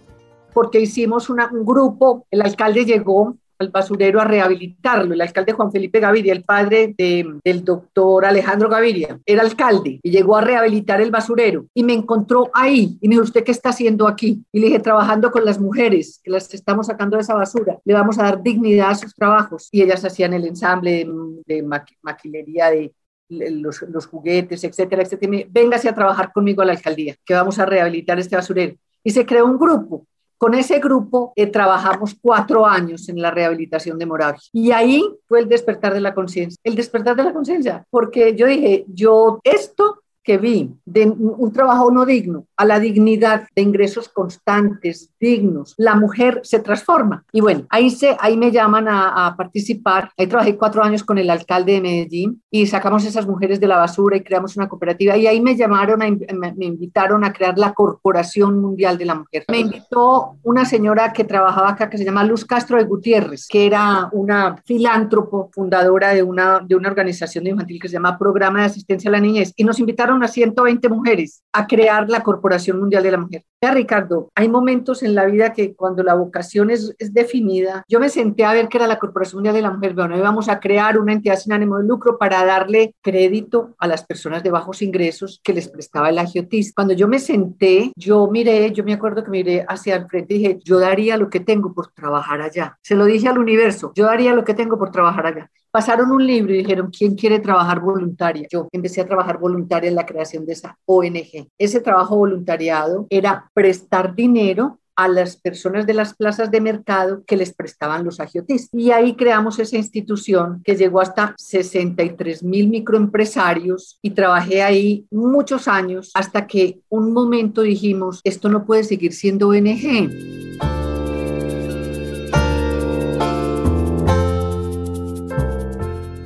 Porque 0.54 0.80
hicimos 0.80 1.30
un 1.30 1.40
grupo, 1.64 2.26
el 2.32 2.42
alcalde 2.42 2.86
llegó 2.86 3.38
al 3.60 3.70
basurero 3.70 4.22
a 4.22 4.26
rehabilitarlo. 4.26 5.14
El 5.14 5.22
alcalde 5.22 5.54
Juan 5.54 5.72
Felipe 5.72 6.00
Gaviria, 6.00 6.34
el 6.34 6.44
padre 6.44 6.94
del 6.98 7.64
doctor 7.64 8.26
Alejandro 8.26 8.70
Gaviria, 8.70 9.20
era 9.26 9.42
alcalde 9.42 10.00
y 10.02 10.12
llegó 10.12 10.38
a 10.38 10.42
rehabilitar 10.42 11.02
el 11.02 11.12
basurero 11.12 11.66
y 11.74 11.84
me 11.84 11.94
encontró 11.94 12.50
ahí 12.54 12.98
y 13.02 13.08
me 13.08 13.16
dijo, 13.16 13.24
¿usted 13.24 13.44
qué 13.44 13.52
está 13.52 13.70
haciendo 13.70 14.08
aquí? 14.08 14.44
Y 14.52 14.60
le 14.60 14.68
dije, 14.68 14.80
trabajando 14.80 15.32
con 15.32 15.46
las 15.46 15.60
mujeres 15.60 16.20
que 16.24 16.32
las 16.32 16.54
estamos 16.54 16.88
sacando 16.88 17.18
de 17.18 17.24
esa 17.24 17.36
basura, 17.36 17.80
le 17.84 17.94
vamos 17.94 18.20
a 18.20 18.24
dar 18.24 18.42
dignidad 18.42 18.92
a 18.92 18.96
sus 18.96 19.14
trabajos. 19.14 19.70
Y 19.72 19.82
ellas 19.82 20.04
hacían 20.06 20.34
el 20.34 20.46
ensamble 20.46 21.08
de, 21.46 21.64
maquilería, 22.02 22.70
de 22.70 22.94
los, 23.30 23.82
los, 23.84 24.06
juguetes, 24.08 24.64
etcétera, 24.64 25.04
etcétera. 25.04 25.44
Véngase 25.50 25.90
a 25.90 25.96
trabajar 25.96 26.32
conmigo 26.32 26.62
a 26.62 26.66
la 26.66 26.74
alcaldía, 26.74 27.16
que 27.26 27.34
vamos 27.34 27.60
a 27.60 27.66
rehabilitar 27.66 28.20
este 28.20 28.36
basurero. 28.36 28.76
Y 29.04 29.12
se 29.12 29.26
creó 29.26 29.46
un 29.46 29.58
grupo 29.58 30.06
con 30.38 30.54
ese 30.54 30.80
grupo 30.80 31.34
eh, 31.36 31.48
trabajamos 31.48 32.16
cuatro 32.20 32.66
años 32.66 33.10
en 33.10 33.22
la 33.22 33.32
rehabilitación 33.32 33.98
de 33.98 34.06
Moravia 34.06 34.42
y 34.54 34.72
ahí 34.72 35.04
fue 35.28 35.40
el 35.40 35.50
despertar 35.50 35.94
de 35.94 36.02
la 36.02 36.14
conciencia, 36.14 36.60
el 36.64 36.76
despertar 36.76 37.16
de 37.16 37.24
la 37.24 37.34
conciencia, 37.34 37.86
porque 37.90 38.36
yo 38.36 38.48
dije, 38.48 38.86
yo 38.88 39.40
esto 39.44 40.04
que 40.28 40.38
vi 40.38 40.70
de 40.84 41.08
un 41.08 41.54
trabajo 41.54 41.90
no 41.90 42.06
digno 42.06 42.48
a 42.58 42.66
la 42.66 42.82
dignidad 42.82 43.48
de 43.56 43.62
ingresos 43.62 44.10
constantes, 44.10 45.10
dignos, 45.22 45.74
la 45.78 45.96
mujer 45.96 46.42
se 46.44 46.60
transforma. 46.60 47.24
Y 47.32 47.40
bueno, 47.40 47.66
ahí, 47.70 47.90
se, 47.90 48.18
ahí 48.20 48.36
me 48.36 48.52
llaman 48.52 48.90
a, 48.90 49.34
participar. 49.38 50.12
Ahí 50.18 50.28
trabajé 50.28 50.58
cuatro 50.58 50.84
años 50.84 51.06
con 51.06 51.18
el 51.18 51.30
alcalde 51.30 51.74
de 51.74 51.82
Medellín 51.82 52.44
y 52.52 52.68
sacamos 52.68 53.06
esas 53.06 53.26
mujeres 53.26 53.62
de 53.62 53.68
la 53.68 53.78
basura 53.78 54.18
y 54.18 54.24
creamos 54.24 54.58
una 54.58 54.68
cooperativa. 54.68 55.16
Y 55.16 55.28
ahí 55.28 55.40
me 55.40 55.56
llamaron, 55.56 56.00
me, 56.00 56.66
invitaron 56.66 57.24
a 57.24 57.32
crear 57.32 57.58
la 57.58 57.74
Corporación 57.74 58.60
Mundial 58.60 58.98
de 58.98 59.06
la 59.06 59.16
Mujer. 59.16 59.46
Me 59.48 59.60
invitó 59.60 60.36
una 60.44 60.66
señora 60.66 61.14
que 61.14 61.24
trabajaba 61.24 61.70
acá 61.70 61.90
que 61.90 61.98
se 61.98 62.04
llama 62.04 62.26
Luz 62.26 62.44
Castro 62.44 62.78
de 62.78 62.84
Gutiérrez, 62.84 63.48
que 63.48 63.66
era 63.66 64.10
una 64.12 64.58
filántropo 64.66 65.50
fundadora 65.54 66.10
de 66.10 66.22
una, 66.22 66.60
de 66.68 66.76
una 66.76 66.90
organización 66.90 67.48
infantil 67.48 67.80
que 67.80 67.88
se 67.88 67.94
llama 67.94 68.18
Programa 68.18 68.60
de 68.60 68.66
Asistencia 68.66 69.08
a 69.08 69.14
la 69.14 69.22
Niñez. 69.22 69.54
Y 69.56 69.64
nos 69.64 69.80
invitaron 69.80 70.17
a 70.24 70.28
120 70.28 70.90
mujeres 70.90 71.44
a 71.54 71.68
crear 71.68 72.10
la 72.10 72.24
Corporación 72.24 72.80
Mundial 72.80 73.04
de 73.04 73.12
la 73.12 73.18
Mujer. 73.18 73.44
Ya, 73.62 73.72
Ricardo, 73.72 74.30
hay 74.36 74.50
momentos 74.50 75.02
en 75.02 75.16
la 75.16 75.26
vida 75.26 75.52
que 75.52 75.76
cuando 75.76 76.04
la 76.04 76.14
vocación 76.14 76.70
es, 76.70 76.96
definida, 77.00 77.84
yo 77.88 78.00
me 78.00 78.10
senté 78.10 78.46
a 78.46 78.54
ver 78.54 78.68
que 78.68 78.78
era 78.78 78.86
la 78.86 79.00
Corporación 79.00 79.38
Mundial 79.38 79.56
de 79.56 79.64
la 79.64 79.72
Mujer, 79.72 79.96
bueno, 79.96 80.16
íbamos 80.16 80.48
a 80.50 80.60
crear 80.60 81.00
una 81.00 81.14
entidad 81.14 81.38
sin 81.38 81.54
ánimo 81.54 81.78
de 81.78 81.88
lucro 81.88 82.18
para 82.20 82.46
darle 82.46 82.94
crédito 83.02 83.76
a 83.80 83.88
las 83.88 84.06
personas 84.06 84.44
de 84.44 84.52
bajos 84.52 84.82
ingresos 84.82 85.42
que 85.44 85.54
les 85.54 85.70
prestaba 85.70 86.10
el 86.10 86.20
agiotis. 86.20 86.74
Cuando 86.74 86.94
yo 86.94 87.08
me 87.08 87.20
senté, 87.20 87.92
yo 87.96 88.28
miré, 88.28 88.72
yo 88.72 88.84
me 88.84 88.94
acuerdo 88.94 89.24
que 89.24 89.32
miré 89.32 89.66
hacia 89.68 89.96
el 89.96 90.08
frente 90.08 90.36
y 90.36 90.38
dije, 90.38 90.60
yo 90.64 90.80
daría 90.80 91.18
lo 91.18 91.30
que 91.30 91.40
tengo 91.40 91.74
por 91.74 91.88
trabajar 91.88 92.42
allá. 92.42 92.78
Se 92.84 92.96
lo 92.96 93.06
dije 93.06 93.28
al 93.28 93.40
universo, 93.40 93.92
yo 93.96 94.06
daría 94.06 94.34
lo 94.34 94.44
que 94.44 94.54
tengo 94.54 94.78
por 94.78 94.92
trabajar 94.92 95.26
allá 95.26 95.50
pasaron 95.72 96.12
un 96.12 96.26
libro 96.26 96.54
y 96.54 96.58
dijeron, 96.58 96.92
¿quién 96.96 97.16
quiere 97.16 97.40
trabajar 97.40 97.80
voluntaria? 97.80 98.48
Yo 98.52 98.68
empecé 98.72 99.02
a 99.02 99.08
trabajar 99.08 99.40
voluntaria 99.40 99.90
en 99.90 99.96
la 99.96 100.06
creación 100.06 100.46
de 100.46 100.54
esa 100.54 100.78
ONG. 100.86 101.48
Ese 101.58 101.82
trabajo 101.82 102.16
voluntariado 102.18 103.08
era 103.10 103.50
prestar 103.54 104.16
dinero 104.16 104.80
a 104.98 105.08
las 105.08 105.38
personas 105.38 105.86
de 105.86 105.94
las 105.94 106.16
plazas 106.16 106.50
de 106.50 106.60
mercado 106.60 107.24
que 107.26 107.38
les 107.38 107.54
prestaban 107.54 108.04
los 108.04 108.20
agiotis. 108.20 108.68
Y 108.74 108.90
ahí 108.90 109.16
creamos 109.16 109.60
esa 109.60 109.78
institución 109.78 110.62
que 110.66 110.76
llegó 110.76 111.00
hasta 111.00 111.36
63 111.38 112.44
mil 112.44 112.68
microempresarios 112.68 114.00
y 114.02 114.10
trabajé 114.10 114.64
ahí 114.64 115.06
muchos 115.12 115.68
años 115.68 116.12
hasta 116.16 116.48
que 116.48 116.80
un 116.90 117.14
momento 117.14 117.62
dijimos, 117.62 118.22
esto 118.24 118.50
no 118.50 118.66
puede 118.66 118.84
seguir 118.84 119.14
siendo 119.14 119.50
ONG. 119.50 120.77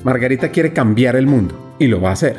Margarita 0.03 0.49
quiere 0.49 0.73
cambiar 0.73 1.15
el 1.15 1.27
mundo 1.27 1.75
y 1.77 1.85
lo 1.85 2.01
va 2.01 2.09
a 2.09 2.13
hacer, 2.13 2.37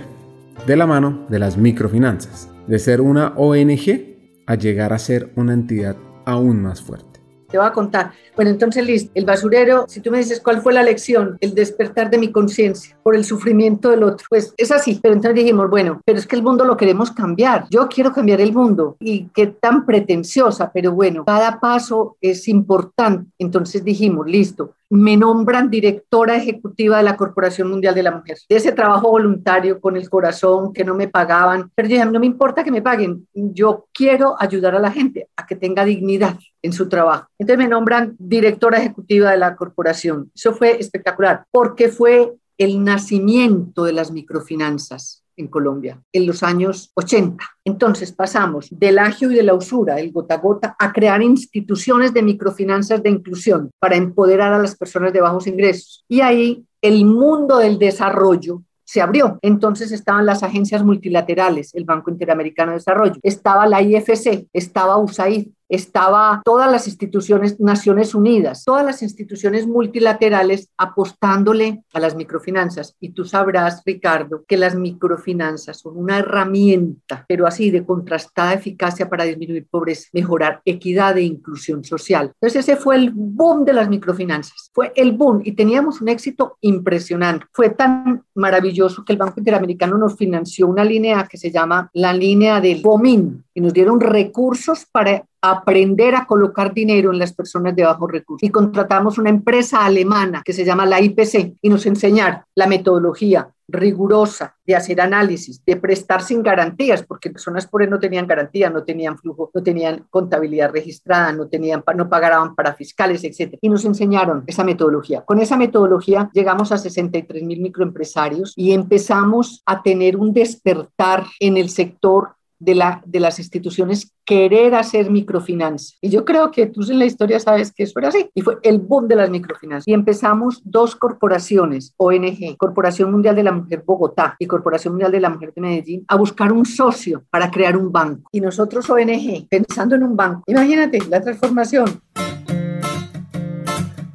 de 0.67 0.77
la 0.77 0.85
mano 0.85 1.27
de 1.29 1.39
las 1.39 1.57
microfinanzas, 1.57 2.51
de 2.67 2.79
ser 2.81 3.01
una 3.01 3.35
ONG 3.37 4.43
a 4.47 4.57
llegar 4.57 4.93
a 4.93 4.99
ser 4.99 5.33
una 5.37 5.53
entidad 5.53 5.97
aún 6.27 6.61
más 6.61 6.83
fuerte. 6.83 7.21
Te 7.53 7.59
voy 7.59 7.67
a 7.67 7.73
contar. 7.73 8.13
Bueno, 8.35 8.51
entonces, 8.51 8.85
listo. 8.85 9.13
El 9.15 9.27
basurero, 9.27 9.85
si 9.87 10.01
tú 10.01 10.11
me 10.11 10.19
dices 10.19 10.41
cuál 10.41 10.63
fue 10.63 10.73
la 10.73 10.83
lección, 10.83 11.37
el 11.41 11.55
despertar 11.55 12.11
de 12.11 12.17
mi 12.17 12.33
conciencia 12.33 12.97
por 13.03 13.15
el 13.15 13.27
sufrimiento 13.27 13.91
del 13.91 14.05
otro, 14.05 14.27
pues 14.31 14.55
es 14.57 14.73
así. 14.73 14.99
Pero 15.03 15.15
entonces 15.15 15.37
dijimos, 15.37 15.69
bueno, 15.69 16.01
pero 16.07 16.19
es 16.19 16.27
que 16.27 16.35
el 16.35 16.43
mundo 16.43 16.65
lo 16.65 16.79
queremos 16.79 17.11
cambiar. 17.11 17.67
Yo 17.71 17.89
quiero 17.89 18.11
cambiar 18.11 18.41
el 18.41 18.55
mundo. 18.55 18.97
Y 18.99 19.29
qué 19.35 19.49
tan 19.49 19.85
pretenciosa, 19.85 20.73
pero 20.73 20.93
bueno, 20.93 21.27
cada 21.27 21.61
paso 21.61 22.17
es 22.23 22.49
importante. 22.49 23.31
Entonces 23.39 23.85
dijimos, 23.85 24.27
listo, 24.27 24.75
me 24.93 25.17
nombran 25.17 25.71
directora 25.71 26.37
ejecutiva 26.37 26.99
de 26.99 27.03
la 27.03 27.17
Corporación 27.17 27.71
Mundial 27.71 27.95
de 27.95 28.03
la 28.03 28.11
Mujer. 28.11 28.37
De 28.47 28.57
ese 28.57 28.73
trabajo 28.73 29.11
voluntario 29.11 29.81
con 29.81 29.97
el 29.97 30.11
corazón, 30.11 30.71
que 30.75 30.85
no 30.85 30.95
me 30.95 31.09
pagaban, 31.09 31.71
pero 31.75 31.89
yo 31.89 32.05
no 32.05 32.21
me 32.21 32.27
importa 32.27 32.63
que 32.63 32.71
me 32.71 32.83
paguen, 32.83 33.27
yo 33.33 33.87
quiero 33.95 34.37
ayudar 34.39 34.75
a 34.75 34.81
la 34.81 34.91
gente 34.91 35.31
a 35.35 35.47
que 35.47 35.57
tenga 35.57 35.87
dignidad 35.87 36.37
en 36.61 36.75
su 36.75 36.91
trabajo. 36.91 37.27
Entonces 37.39 37.65
me 37.65 37.71
nombran 37.71 38.17
directora 38.19 38.81
ejecutiva 38.81 39.31
de 39.31 39.39
la 39.39 39.57
corporación. 39.57 40.31
Eso 40.35 40.53
fue 40.53 40.79
espectacular, 40.79 41.47
porque 41.51 41.89
fue 41.89 42.35
el 42.59 42.85
nacimiento 42.85 43.85
de 43.85 43.95
las 43.95 44.13
microfinanzas 44.13 45.22
en 45.37 45.49
Colombia 45.49 46.01
en 46.13 46.27
los 46.27 46.43
años 46.43 46.91
80. 46.95 47.45
Entonces 47.65 48.13
pasamos 48.13 48.69
del 48.71 48.99
agio 48.99 49.31
y 49.31 49.35
de 49.35 49.43
la 49.43 49.55
usura, 49.55 49.99
el 49.99 50.13
gota 50.13 50.35
a 50.35 50.39
gota, 50.39 50.77
a 50.79 50.93
crear 50.93 51.23
instituciones 51.23 52.13
de 52.13 52.23
microfinanzas 52.23 53.03
de 53.03 53.11
inclusión 53.11 53.71
para 53.79 53.97
empoderar 53.97 54.53
a 54.53 54.59
las 54.59 54.77
personas 54.77 55.13
de 55.13 55.21
bajos 55.21 55.47
ingresos. 55.47 56.05
Y 56.09 56.21
ahí 56.21 56.65
el 56.81 57.05
mundo 57.05 57.59
del 57.59 57.79
desarrollo 57.79 58.63
se 58.85 59.01
abrió. 59.01 59.39
Entonces 59.41 59.91
estaban 59.91 60.27
las 60.27 60.43
agencias 60.43 60.85
multilaterales, 60.85 61.75
el 61.75 61.85
Banco 61.85 62.11
Interamericano 62.11 62.73
de 62.73 62.79
Desarrollo, 62.79 63.15
estaba 63.23 63.67
la 63.67 63.81
IFC, 63.81 64.49
estaba 64.53 64.99
USAID, 64.99 65.49
estaba 65.73 66.43
todas 66.45 66.71
las 66.71 66.87
instituciones, 66.87 67.59
Naciones 67.59 68.15
Unidas, 68.15 68.63
todas 68.65 68.85
las 68.85 69.03
instituciones 69.03 69.67
multilaterales 69.67 70.69
apostándole 70.77 71.83
a 71.95 71.99
las 71.99 72.15
microfinanzas. 72.15 72.95
Y 73.01 73.11
tú 73.11 73.25
sabrás, 73.25 73.83
Ricardo, 73.87 74.45
que 74.47 74.59
las 74.59 74.75
microfinanzas 74.75 75.81
son 75.81 75.97
una 75.97 76.19
herramienta, 76.19 77.25
pero 77.27 77.47
así 77.47 77.71
de 77.71 77.87
contrastada 77.87 78.53
eficacia 78.53 79.09
para 79.09 79.25
disminuir 79.25 79.67
pobreza, 79.67 80.09
mejorar 80.13 80.61
equidad 80.67 81.17
e 81.17 81.23
inclusión 81.23 81.85
social. 81.85 82.33
Entonces 82.35 82.69
ese 82.69 82.77
fue 82.77 82.97
el 82.97 83.11
boom 83.15 83.65
de 83.65 83.73
las 83.73 83.89
microfinanzas, 83.89 84.71
fue 84.75 84.93
el 84.95 85.13
boom 85.13 85.41
y 85.43 85.53
teníamos 85.53 86.03
un 86.03 86.11
éxito 86.11 86.59
impresionante. 86.61 87.47
Fue 87.51 87.71
tan 87.71 88.25
maravilloso 88.35 89.07
que 89.07 89.15
el 89.15 89.19
Banco 89.19 89.41
Interamericano 89.41 89.97
nos 89.97 90.17
financió 90.17 90.67
una 90.67 90.85
línea 90.85 91.27
que 91.31 91.39
se 91.39 91.51
llama 91.51 91.89
la 91.95 92.13
línea 92.13 92.61
del 92.61 92.83
BOMIN 92.83 93.43
y 93.55 93.61
nos 93.63 93.73
dieron 93.73 94.01
recursos 94.01 94.87
para 94.91 95.25
aprender 95.43 96.15
a 96.15 96.25
colocar 96.25 96.73
dinero 96.73 97.13
en 97.13 97.19
las 97.19 97.35
personas 97.35 97.75
de 97.75 97.85
bajos 97.85 98.11
recursos. 98.11 98.49
Y 98.49 98.51
contratamos 98.51 99.19
una 99.19 99.31
empresa 99.31 99.85
alemana 99.85 100.43
que 100.45 100.53
se 100.53 100.65
llama 100.65 100.87
la 100.87 101.01
IPC 101.01 101.57
y 101.61 101.69
nos 101.69 101.85
enseñaron 101.85 102.43
la 102.55 102.69
metodología 102.69 103.51
rigurosa 103.69 104.55
de 104.67 104.77
hacer 104.77 105.01
análisis, 105.01 105.65
de 105.65 105.77
prestar 105.77 106.23
sin 106.23 106.43
garantías, 106.43 107.03
porque 107.03 107.31
personas 107.31 107.67
por 107.67 107.89
no 107.89 107.99
tenían 107.99 108.27
garantía, 108.27 108.71
no 108.71 108.85
tenían 108.85 109.19
flujo, 109.19 109.51
no 109.53 109.63
tenían 109.63 110.07
contabilidad 110.11 110.71
registrada, 110.71 111.33
no 111.33 111.49
tenían 111.49 111.83
no 111.97 112.09
pagaban 112.09 112.55
para 112.55 112.75
fiscales, 112.75 113.25
etc. 113.25 113.59
Y 113.61 113.69
nos 113.69 113.85
enseñaron 113.85 114.45
esa 114.47 114.63
metodología. 114.63 115.23
Con 115.23 115.41
esa 115.41 115.57
metodología 115.57 116.31
llegamos 116.33 116.71
a 116.71 116.79
63 116.79 117.43
mil 117.43 117.61
microempresarios 117.61 118.53
y 118.57 118.73
empezamos 118.73 119.63
a 119.67 119.83
tener 119.83 120.17
un 120.17 120.33
despertar 120.33 121.25
en 121.41 121.57
el 121.57 121.71
sector 121.71 122.37
de, 122.63 122.77
la, 122.77 123.03
de 123.05 123.19
las 123.19 123.41
instituciones 123.41 124.13
querer 124.25 124.75
hacer 124.77 125.11
microfinanza. 125.11 125.97
Y 126.01 126.11
yo 126.11 126.25
creo 126.25 126.53
que 126.53 126.67
tú 126.67 126.83
en 126.89 127.01
la 127.01 127.07
historia 127.07 127.41
sabes 127.41 127.73
que 127.73 127.83
eso 127.83 127.99
era 127.99 128.09
así. 128.09 128.31
Y 128.35 128.43
fue 128.43 128.59
el 128.63 128.79
boom 128.79 129.09
de 129.09 129.17
las 129.17 129.31
microfinanzas. 129.31 129.89
Y 129.89 129.93
empezamos 129.93 130.63
dos 130.65 130.95
corporaciones, 130.95 131.93
ONG, 131.97 132.57
Corporación 132.57 133.11
Mundial 133.11 133.35
de 133.35 133.43
la 133.43 133.53
Mujer 133.53 133.83
Bogotá 133.85 134.37
y 134.39 134.47
Corporación 134.47 134.95
Mundial 134.95 135.11
de 135.11 135.21
la 135.21 135.31
Mujer 135.31 135.53
de 135.55 135.61
Medellín, 135.61 136.05
a 136.07 136.17
buscar 136.17 136.53
un 136.53 136.65
socio 136.65 137.25
para 137.31 137.51
crear 137.51 137.77
un 137.77 137.91
banco. 137.91 138.29
Y 138.31 138.41
nosotros, 138.41 138.89
ONG, 138.89 139.49
pensando 139.49 139.97
en 139.97 140.05
un 140.05 140.17
banco. 140.17 140.45
Imagínate 140.47 141.01
la 141.11 141.21
transformación. 141.21 142.01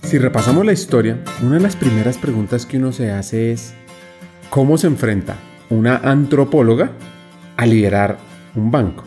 Si 0.03 0.17
repasamos 0.17 0.65
la 0.65 0.71
historia, 0.71 1.21
una 1.43 1.55
de 1.55 1.61
las 1.61 1.75
primeras 1.75 2.17
preguntas 2.17 2.65
que 2.65 2.77
uno 2.77 2.93
se 2.93 3.11
hace 3.11 3.51
es, 3.51 3.73
¿cómo 4.49 4.77
se 4.77 4.87
enfrenta 4.87 5.35
una 5.69 5.97
antropóloga 5.97 6.91
a 7.57 7.65
liderar 7.65 8.17
un 8.55 8.71
banco? 8.71 9.03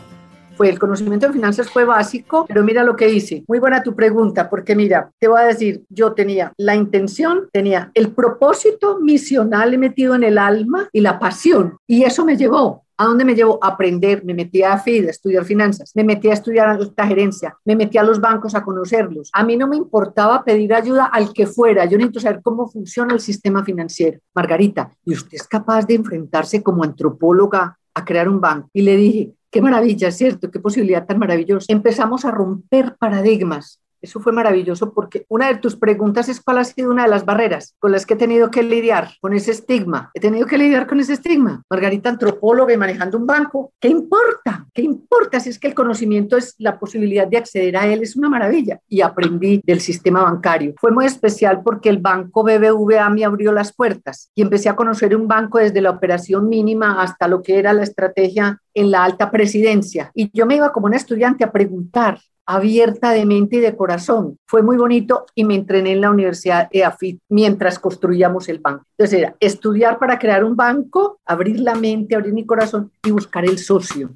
Fue 0.55 0.69
el 0.69 0.77
conocimiento 0.77 1.27
de 1.27 1.33
finanzas 1.33 1.69
fue 1.69 1.85
básico, 1.85 2.45
pero 2.47 2.63
mira 2.63 2.83
lo 2.83 2.95
que 2.95 3.09
hice. 3.09 3.43
Muy 3.47 3.59
buena 3.59 3.81
tu 3.81 3.95
pregunta, 3.95 4.49
porque 4.49 4.75
mira, 4.75 5.11
te 5.17 5.27
voy 5.27 5.41
a 5.41 5.45
decir, 5.45 5.83
yo 5.89 6.13
tenía 6.13 6.53
la 6.57 6.75
intención, 6.75 7.49
tenía 7.51 7.89
el 7.93 8.11
propósito 8.11 8.99
misional 8.99 9.77
metido 9.77 10.13
en 10.13 10.23
el 10.23 10.37
alma 10.37 10.87
y 10.91 11.01
la 11.01 11.17
pasión, 11.17 11.77
y 11.87 12.03
eso 12.03 12.25
me 12.25 12.37
llevó 12.37 12.83
¿A 13.01 13.05
dónde 13.05 13.25
me 13.25 13.33
llevó? 13.33 13.57
A 13.63 13.69
aprender. 13.69 14.23
Me 14.23 14.35
metí 14.35 14.61
a 14.61 14.77
FID, 14.77 15.07
a 15.07 15.09
estudiar 15.09 15.43
finanzas. 15.43 15.91
Me 15.95 16.03
metí 16.03 16.29
a 16.29 16.33
estudiar 16.33 16.69
alta 16.69 17.07
gerencia. 17.07 17.57
Me 17.65 17.75
metí 17.75 17.97
a 17.97 18.03
los 18.03 18.21
bancos 18.21 18.53
a 18.53 18.63
conocerlos. 18.63 19.31
A 19.33 19.43
mí 19.43 19.57
no 19.57 19.67
me 19.67 19.75
importaba 19.75 20.43
pedir 20.43 20.71
ayuda 20.71 21.05
al 21.05 21.33
que 21.33 21.47
fuera. 21.47 21.85
Yo 21.85 21.97
necesito 21.97 22.19
saber 22.19 22.41
cómo 22.43 22.67
funciona 22.67 23.15
el 23.15 23.19
sistema 23.19 23.65
financiero. 23.65 24.19
Margarita, 24.35 24.91
¿y 25.03 25.13
usted 25.13 25.33
es 25.33 25.47
capaz 25.47 25.87
de 25.87 25.95
enfrentarse 25.95 26.61
como 26.61 26.83
antropóloga 26.83 27.79
a 27.93 28.05
crear 28.05 28.29
un 28.29 28.39
banco. 28.39 28.69
Y 28.73 28.81
le 28.81 28.95
dije, 28.95 29.31
qué 29.49 29.61
maravilla, 29.61 30.11
¿cierto? 30.11 30.49
Qué 30.49 30.59
posibilidad 30.59 31.05
tan 31.05 31.19
maravillosa. 31.19 31.71
Empezamos 31.71 32.25
a 32.25 32.31
romper 32.31 32.95
paradigmas. 32.97 33.80
Eso 34.01 34.19
fue 34.19 34.31
maravilloso 34.31 34.93
porque 34.93 35.25
una 35.29 35.47
de 35.47 35.55
tus 35.55 35.75
preguntas 35.75 36.27
es 36.29 36.41
cuál 36.41 36.57
ha 36.57 36.63
sido 36.63 36.91
una 36.91 37.03
de 37.03 37.09
las 37.09 37.25
barreras 37.25 37.75
con 37.79 37.91
las 37.91 38.05
que 38.05 38.15
he 38.15 38.17
tenido 38.17 38.49
que 38.49 38.63
lidiar 38.63 39.09
con 39.21 39.33
ese 39.33 39.51
estigma. 39.51 40.11
He 40.13 40.19
tenido 40.19 40.47
que 40.47 40.57
lidiar 40.57 40.87
con 40.87 40.99
ese 40.99 41.13
estigma. 41.13 41.63
Margarita, 41.69 42.09
antropóloga 42.09 42.73
y 42.73 42.77
manejando 42.77 43.17
un 43.17 43.27
banco, 43.27 43.73
¿qué 43.79 43.89
importa? 43.89 44.65
¿Qué 44.73 44.81
importa 44.81 45.39
si 45.39 45.49
es 45.49 45.59
que 45.59 45.67
el 45.67 45.75
conocimiento 45.75 46.37
es 46.37 46.55
la 46.57 46.79
posibilidad 46.79 47.27
de 47.27 47.37
acceder 47.37 47.77
a 47.77 47.85
él? 47.87 48.01
Es 48.01 48.15
una 48.15 48.29
maravilla. 48.29 48.79
Y 48.87 49.01
aprendí 49.01 49.61
del 49.65 49.81
sistema 49.81 50.23
bancario. 50.23 50.73
Fue 50.77 50.91
muy 50.91 51.05
especial 51.05 51.61
porque 51.63 51.89
el 51.89 51.99
banco 51.99 52.43
BBVA 52.43 53.09
me 53.09 53.25
abrió 53.25 53.51
las 53.51 53.73
puertas 53.73 54.31
y 54.33 54.41
empecé 54.41 54.69
a 54.69 54.75
conocer 54.75 55.15
un 55.15 55.27
banco 55.27 55.59
desde 55.59 55.81
la 55.81 55.91
operación 55.91 56.49
mínima 56.49 57.01
hasta 57.01 57.27
lo 57.27 57.41
que 57.41 57.59
era 57.59 57.73
la 57.73 57.83
estrategia 57.83 58.59
en 58.73 58.91
la 58.91 59.03
alta 59.03 59.31
presidencia. 59.31 60.11
Y 60.13 60.31
yo 60.33 60.45
me 60.45 60.55
iba 60.55 60.71
como 60.71 60.87
una 60.87 60.97
estudiante 60.97 61.43
a 61.43 61.51
preguntar 61.51 62.19
abierta 62.55 63.11
de 63.11 63.25
mente 63.25 63.57
y 63.57 63.59
de 63.59 63.77
corazón. 63.77 64.37
Fue 64.45 64.61
muy 64.61 64.75
bonito 64.75 65.25
y 65.35 65.45
me 65.45 65.55
entrené 65.55 65.93
en 65.93 66.01
la 66.01 66.11
Universidad 66.11 66.67
EAFIT 66.71 67.19
mientras 67.29 67.79
construíamos 67.79 68.49
el 68.49 68.59
banco. 68.59 68.85
Entonces 68.97 69.19
era 69.19 69.35
estudiar 69.39 69.99
para 69.99 70.19
crear 70.19 70.43
un 70.43 70.57
banco, 70.57 71.19
abrir 71.25 71.61
la 71.61 71.75
mente, 71.75 72.13
abrir 72.13 72.33
mi 72.33 72.45
corazón 72.45 72.91
y 73.05 73.11
buscar 73.11 73.45
el 73.45 73.57
socio. 73.57 74.11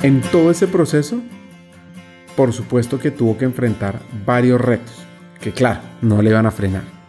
En 0.00 0.22
todo 0.32 0.50
ese 0.50 0.66
proceso, 0.66 1.20
por 2.34 2.54
supuesto 2.54 2.98
que 2.98 3.10
tuvo 3.10 3.36
que 3.36 3.44
enfrentar 3.44 4.00
varios 4.24 4.58
retos, 4.58 5.06
que 5.38 5.52
claro, 5.52 5.80
no 6.00 6.22
le 6.22 6.30
iban 6.30 6.46
a 6.46 6.50
frenar. 6.50 7.01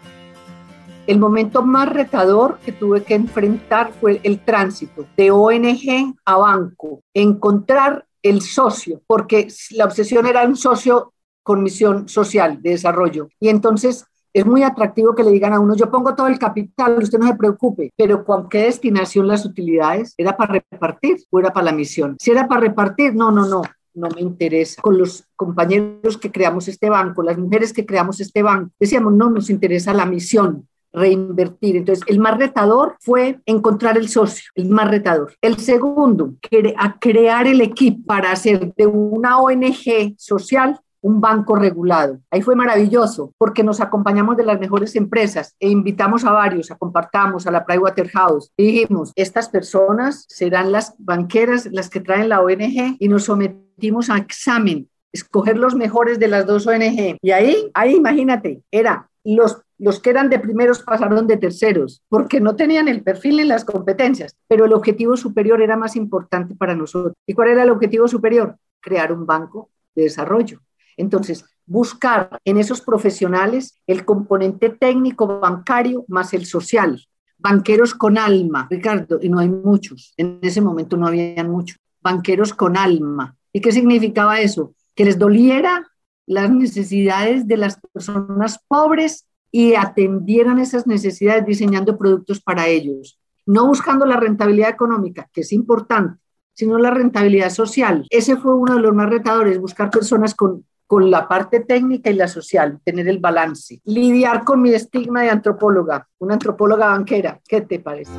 El 1.07 1.19
momento 1.19 1.63
más 1.63 1.89
retador 1.89 2.59
que 2.65 2.71
tuve 2.71 3.03
que 3.03 3.15
enfrentar 3.15 3.91
fue 3.99 4.21
el 4.23 4.39
tránsito 4.39 5.05
de 5.17 5.31
ONG 5.31 6.15
a 6.25 6.37
banco, 6.37 7.01
encontrar 7.13 8.05
el 8.21 8.41
socio, 8.41 9.01
porque 9.05 9.47
la 9.71 9.85
obsesión 9.85 10.25
era 10.25 10.43
un 10.43 10.55
socio 10.55 11.13
con 11.43 11.61
misión 11.61 12.07
social 12.07 12.61
de 12.61 12.71
desarrollo. 12.71 13.27
Y 13.39 13.49
entonces 13.49 14.05
es 14.33 14.45
muy 14.45 14.63
atractivo 14.63 15.13
que 15.13 15.23
le 15.23 15.31
digan 15.31 15.53
a 15.53 15.59
uno, 15.59 15.75
yo 15.75 15.91
pongo 15.91 16.15
todo 16.15 16.27
el 16.27 16.39
capital, 16.39 16.97
usted 16.97 17.19
no 17.19 17.27
se 17.27 17.35
preocupe, 17.35 17.91
pero 17.95 18.23
¿con 18.25 18.49
qué 18.49 18.63
destinación 18.63 19.27
las 19.27 19.45
utilidades? 19.45 20.15
¿Era 20.17 20.35
para 20.35 20.53
repartir 20.71 21.17
o 21.29 21.39
era 21.39 21.51
para 21.53 21.65
la 21.65 21.71
misión? 21.73 22.15
Si 22.19 22.31
era 22.31 22.47
para 22.47 22.61
repartir, 22.61 23.13
no, 23.13 23.29
no, 23.29 23.45
no, 23.45 23.61
no 23.93 24.09
me 24.09 24.21
interesa. 24.21 24.81
Con 24.81 24.97
los 24.97 25.25
compañeros 25.35 26.17
que 26.17 26.31
creamos 26.31 26.67
este 26.67 26.89
banco, 26.89 27.21
las 27.21 27.37
mujeres 27.37 27.73
que 27.73 27.85
creamos 27.85 28.19
este 28.21 28.41
banco, 28.41 28.71
decíamos, 28.79 29.13
no 29.13 29.29
nos 29.29 29.49
interesa 29.51 29.93
la 29.93 30.05
misión, 30.05 30.67
reinvertir. 30.93 31.75
Entonces, 31.75 32.05
el 32.07 32.19
más 32.19 32.37
retador 32.37 32.95
fue 32.99 33.39
encontrar 33.45 33.97
el 33.97 34.07
socio, 34.07 34.51
el 34.55 34.69
más 34.69 34.89
retador. 34.89 35.33
El 35.41 35.57
segundo, 35.57 36.35
a 36.77 36.99
crear 36.99 37.47
el 37.47 37.61
equipo 37.61 38.05
para 38.05 38.31
hacer 38.31 38.73
de 38.75 38.85
una 38.85 39.39
ONG 39.39 40.15
social 40.17 40.79
un 41.03 41.19
banco 41.19 41.55
regulado. 41.55 42.19
Ahí 42.31 42.41
fue 42.41 42.55
maravilloso 42.55 43.33
porque 43.37 43.63
nos 43.63 43.81
acompañamos 43.81 44.37
de 44.37 44.45
las 44.45 44.59
mejores 44.59 44.95
empresas 44.95 45.53
e 45.59 45.69
invitamos 45.69 46.23
a 46.23 46.31
varios, 46.31 46.71
a 46.71 46.77
compartamos 46.77 47.45
a 47.45 47.51
la 47.51 47.65
Pricewaterhouse. 47.65 48.51
Y 48.57 48.67
dijimos, 48.67 49.11
estas 49.15 49.49
personas 49.49 50.25
serán 50.29 50.71
las 50.71 50.95
banqueras 50.97 51.67
las 51.71 51.89
que 51.89 51.99
traen 51.99 52.29
la 52.29 52.41
ONG 52.41 52.95
y 52.99 53.07
nos 53.09 53.25
sometimos 53.25 54.09
a 54.09 54.17
examen, 54.17 54.89
escoger 55.11 55.57
los 55.57 55.75
mejores 55.75 56.19
de 56.19 56.29
las 56.29 56.45
dos 56.45 56.65
ONG. 56.65 57.17
Y 57.21 57.31
ahí, 57.31 57.69
ahí 57.73 57.95
imagínate, 57.95 58.61
era 58.71 59.09
los 59.23 59.63
los 59.83 59.99
que 59.99 60.11
eran 60.11 60.29
de 60.29 60.39
primeros 60.39 60.81
pasaron 60.81 61.27
de 61.27 61.35
terceros, 61.35 62.01
porque 62.07 62.39
no 62.39 62.55
tenían 62.55 62.87
el 62.87 63.03
perfil 63.03 63.35
ni 63.35 63.43
las 63.43 63.65
competencias, 63.65 64.37
pero 64.47 64.63
el 64.63 64.71
objetivo 64.71 65.17
superior 65.17 65.61
era 65.61 65.75
más 65.75 65.97
importante 65.97 66.55
para 66.55 66.73
nosotros. 66.73 67.13
¿Y 67.27 67.33
cuál 67.33 67.49
era 67.49 67.63
el 67.63 67.69
objetivo 67.69 68.07
superior? 68.07 68.55
Crear 68.79 69.11
un 69.11 69.25
banco 69.25 69.71
de 69.93 70.03
desarrollo. 70.03 70.61
Entonces, 70.95 71.43
buscar 71.65 72.39
en 72.45 72.59
esos 72.59 72.79
profesionales 72.79 73.77
el 73.85 74.05
componente 74.05 74.69
técnico 74.69 75.39
bancario 75.41 76.05
más 76.07 76.33
el 76.33 76.45
social. 76.45 77.05
Banqueros 77.37 77.93
con 77.93 78.17
alma, 78.17 78.67
Ricardo, 78.69 79.19
y 79.21 79.27
no 79.27 79.39
hay 79.39 79.49
muchos, 79.49 80.13
en 80.15 80.39
ese 80.41 80.61
momento 80.61 80.95
no 80.95 81.07
habían 81.07 81.49
muchos. 81.49 81.77
Banqueros 82.01 82.53
con 82.53 82.77
alma. 82.77 83.35
¿Y 83.51 83.59
qué 83.59 83.73
significaba 83.73 84.39
eso? 84.39 84.75
Que 84.95 85.03
les 85.03 85.19
doliera 85.19 85.91
las 86.25 86.49
necesidades 86.49 87.47
de 87.47 87.57
las 87.57 87.79
personas 87.93 88.59
pobres 88.67 89.27
y 89.51 89.75
atendieran 89.75 90.59
esas 90.59 90.87
necesidades 90.87 91.45
diseñando 91.45 91.97
productos 91.97 92.41
para 92.41 92.67
ellos, 92.67 93.19
no 93.45 93.67
buscando 93.67 94.05
la 94.05 94.17
rentabilidad 94.17 94.69
económica, 94.69 95.29
que 95.31 95.41
es 95.41 95.51
importante, 95.53 96.19
sino 96.53 96.77
la 96.77 96.91
rentabilidad 96.91 97.49
social. 97.49 98.05
Ese 98.09 98.37
fue 98.37 98.55
uno 98.55 98.75
de 98.75 98.81
los 98.81 98.93
más 98.93 99.09
retadores, 99.09 99.59
buscar 99.59 99.89
personas 99.89 100.33
con 100.33 100.65
con 100.93 101.09
la 101.09 101.27
parte 101.27 101.59
técnica 101.59 102.11
y 102.11 102.13
la 102.13 102.27
social, 102.27 102.79
tener 102.83 103.07
el 103.07 103.17
balance. 103.17 103.81
Lidiar 103.83 104.43
con 104.43 104.61
mi 104.61 104.75
estigma 104.75 105.23
de 105.23 105.31
antropóloga, 105.31 106.07
una 106.19 106.35
antropóloga 106.35 106.85
banquera. 106.87 107.39
¿Qué 107.47 107.61
te 107.61 107.79
parece? 107.79 108.11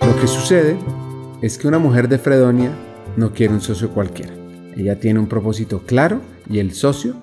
Lo 0.00 0.20
que 0.20 0.26
sucede 0.26 0.76
es 1.40 1.56
que 1.56 1.66
una 1.66 1.78
mujer 1.78 2.08
de 2.08 2.18
Fredonia 2.18 2.72
no 3.16 3.32
quiere 3.32 3.54
un 3.54 3.62
socio 3.62 3.88
cualquiera. 3.90 4.37
Ella 4.78 5.00
tiene 5.00 5.18
un 5.18 5.26
propósito 5.26 5.80
claro 5.80 6.20
y 6.48 6.60
el 6.60 6.72
socio 6.72 7.16